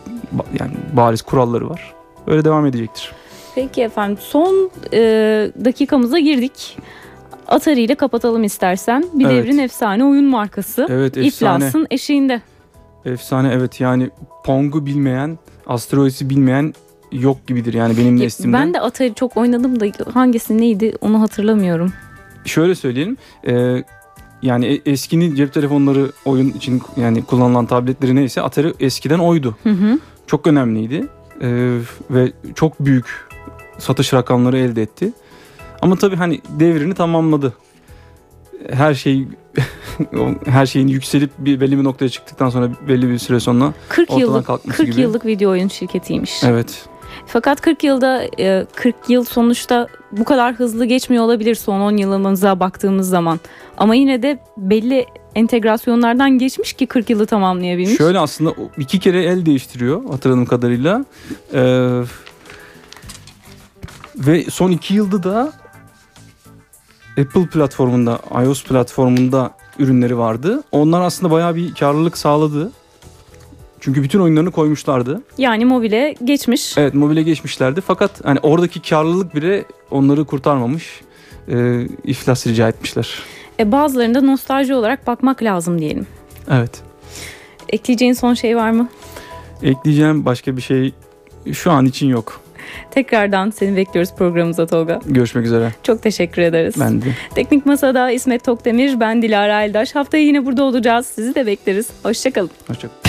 yani 0.59 0.71
bariz 0.93 1.21
kuralları 1.21 1.69
var. 1.69 1.93
Öyle 2.27 2.45
devam 2.45 2.65
edecektir. 2.65 3.11
Peki 3.55 3.81
efendim 3.81 4.17
son 4.21 4.69
e, 4.93 4.99
dakikamıza 5.65 6.19
girdik. 6.19 6.77
Atari 7.47 7.81
ile 7.81 7.95
kapatalım 7.95 8.43
istersen. 8.43 9.05
Bir 9.13 9.25
Evet. 9.25 9.35
devrin 9.45 9.57
efsane 9.57 10.05
oyun 10.05 10.25
markası. 10.25 10.87
Evet 10.89 11.17
efsane. 11.17 11.27
İflasın 11.57 11.87
eşiğinde. 11.91 12.41
Efsane 13.05 13.51
evet 13.53 13.81
yani 13.81 14.09
Pong'u 14.45 14.85
bilmeyen, 14.85 15.37
Asteroids'i 15.67 16.29
bilmeyen 16.29 16.73
yok 17.11 17.47
gibidir 17.47 17.73
yani 17.73 17.97
benim 17.97 18.19
neslimde. 18.19 18.57
Ben 18.57 18.73
de 18.73 18.79
Atari 18.79 19.13
çok 19.15 19.37
oynadım 19.37 19.79
da 19.79 19.85
hangisi 20.13 20.57
neydi 20.57 20.93
onu 21.01 21.21
hatırlamıyorum. 21.21 21.93
Şöyle 22.45 22.75
söyleyelim. 22.75 23.17
e, 23.47 23.83
yani 24.41 24.65
e- 24.65 24.91
eskinin 24.91 25.35
cep 25.35 25.53
telefonları 25.53 26.11
oyun 26.25 26.49
için 26.49 26.81
yani 26.97 27.23
kullanılan 27.23 27.65
tabletleri 27.65 28.15
neyse 28.15 28.41
Atari 28.41 28.73
eskiden 28.79 29.19
oydu. 29.19 29.55
Hı 29.63 29.69
hı. 29.69 29.99
Çok 30.27 30.47
önemliydi 30.47 31.07
Ee, 31.43 31.77
ve 32.11 32.31
çok 32.55 32.79
büyük 32.79 33.05
satış 33.81 34.13
rakamları 34.13 34.57
elde 34.57 34.81
etti. 34.81 35.13
Ama 35.81 35.95
tabii 35.95 36.15
hani 36.15 36.41
devrini 36.49 36.93
tamamladı. 36.93 37.53
Her 38.69 38.93
şey 38.93 39.27
her 40.45 40.65
şeyin 40.65 40.87
yükselip 40.87 41.31
bir 41.37 41.61
belli 41.61 41.77
bir 41.77 41.83
noktaya 41.83 42.09
çıktıktan 42.09 42.49
sonra 42.49 42.69
belli 42.87 43.09
bir 43.09 43.17
süre 43.17 43.39
sonra 43.39 43.73
40 43.89 44.09
ortadan 44.09 44.19
yıllık 44.19 44.45
kalkması 44.45 44.77
40 44.77 44.91
gibi. 44.91 45.01
yıllık 45.01 45.25
video 45.25 45.51
oyun 45.51 45.67
şirketiymiş. 45.67 46.43
Evet. 46.43 46.85
Fakat 47.27 47.61
40 47.61 47.83
yılda 47.83 48.23
e, 48.39 48.65
40 48.75 48.95
yıl 49.07 49.23
sonuçta 49.23 49.87
bu 50.11 50.23
kadar 50.23 50.55
hızlı 50.55 50.85
geçmiyor 50.85 51.23
olabilir 51.23 51.55
son 51.55 51.81
10 51.81 51.97
yılımıza 51.97 52.59
baktığımız 52.59 53.09
zaman. 53.09 53.39
Ama 53.77 53.95
yine 53.95 54.23
de 54.23 54.39
belli 54.57 55.05
entegrasyonlardan 55.35 56.37
geçmiş 56.37 56.73
ki 56.73 56.87
40 56.87 57.09
yılı 57.09 57.25
tamamlayabilmiş. 57.25 57.97
Şöyle 57.97 58.19
aslında 58.19 58.53
iki 58.77 58.99
kere 58.99 59.23
el 59.23 59.45
değiştiriyor 59.45 60.05
hatırladığım 60.05 60.45
kadarıyla. 60.45 61.05
Ee, 61.53 62.01
ve 64.27 64.43
son 64.43 64.71
iki 64.71 64.93
yılda 64.93 65.23
da 65.23 65.53
Apple 67.11 67.47
platformunda, 67.47 68.19
iOS 68.43 68.63
platformunda 68.63 69.51
ürünleri 69.79 70.17
vardı. 70.17 70.63
Onlar 70.71 71.01
aslında 71.01 71.33
bayağı 71.33 71.55
bir 71.55 71.75
karlılık 71.75 72.17
sağladı. 72.17 72.71
Çünkü 73.79 74.03
bütün 74.03 74.19
oyunlarını 74.19 74.51
koymuşlardı. 74.51 75.21
Yani 75.37 75.65
mobile 75.65 76.15
geçmiş. 76.23 76.77
Evet 76.77 76.93
mobile 76.93 77.23
geçmişlerdi 77.23 77.81
fakat 77.81 78.25
hani 78.25 78.39
oradaki 78.39 78.81
karlılık 78.81 79.35
bile 79.35 79.65
onları 79.91 80.25
kurtarmamış. 80.25 81.01
Ee, 81.47 81.87
iflas 82.03 82.47
rica 82.47 82.69
etmişler. 82.69 83.19
E, 83.59 83.71
bazılarında 83.71 84.21
nostalji 84.21 84.73
olarak 84.73 85.07
bakmak 85.07 85.43
lazım 85.43 85.79
diyelim. 85.79 86.07
Evet. 86.49 86.81
Ekleyeceğin 87.69 88.13
son 88.13 88.33
şey 88.33 88.57
var 88.57 88.71
mı? 88.71 88.89
Ekleyeceğim 89.63 90.25
başka 90.25 90.57
bir 90.57 90.61
şey 90.61 90.93
şu 91.53 91.71
an 91.71 91.85
için 91.85 92.07
yok. 92.07 92.40
Tekrardan 92.91 93.49
seni 93.49 93.75
bekliyoruz 93.75 94.13
programımıza 94.17 94.67
Tolga. 94.67 94.99
Görüşmek 95.05 95.45
üzere. 95.45 95.71
Çok 95.83 96.03
teşekkür 96.03 96.41
ederiz. 96.41 96.75
Ben 96.79 97.01
de. 97.01 97.05
Teknik 97.35 97.65
Masa'da 97.65 98.11
İsmet 98.11 98.43
Tokdemir, 98.43 98.99
ben 98.99 99.21
Dilara 99.21 99.63
Eldaş. 99.63 99.95
Haftaya 99.95 100.23
yine 100.23 100.45
burada 100.45 100.63
olacağız. 100.63 101.05
Sizi 101.05 101.35
de 101.35 101.45
bekleriz. 101.45 101.87
Hoşçakalın. 102.03 102.51
Hoşçakalın. 102.67 103.01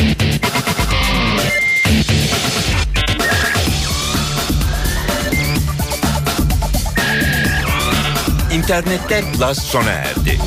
İnternette 8.54 9.20
Plus 9.32 9.58
sona 9.58 9.90
erdi. 9.90 10.38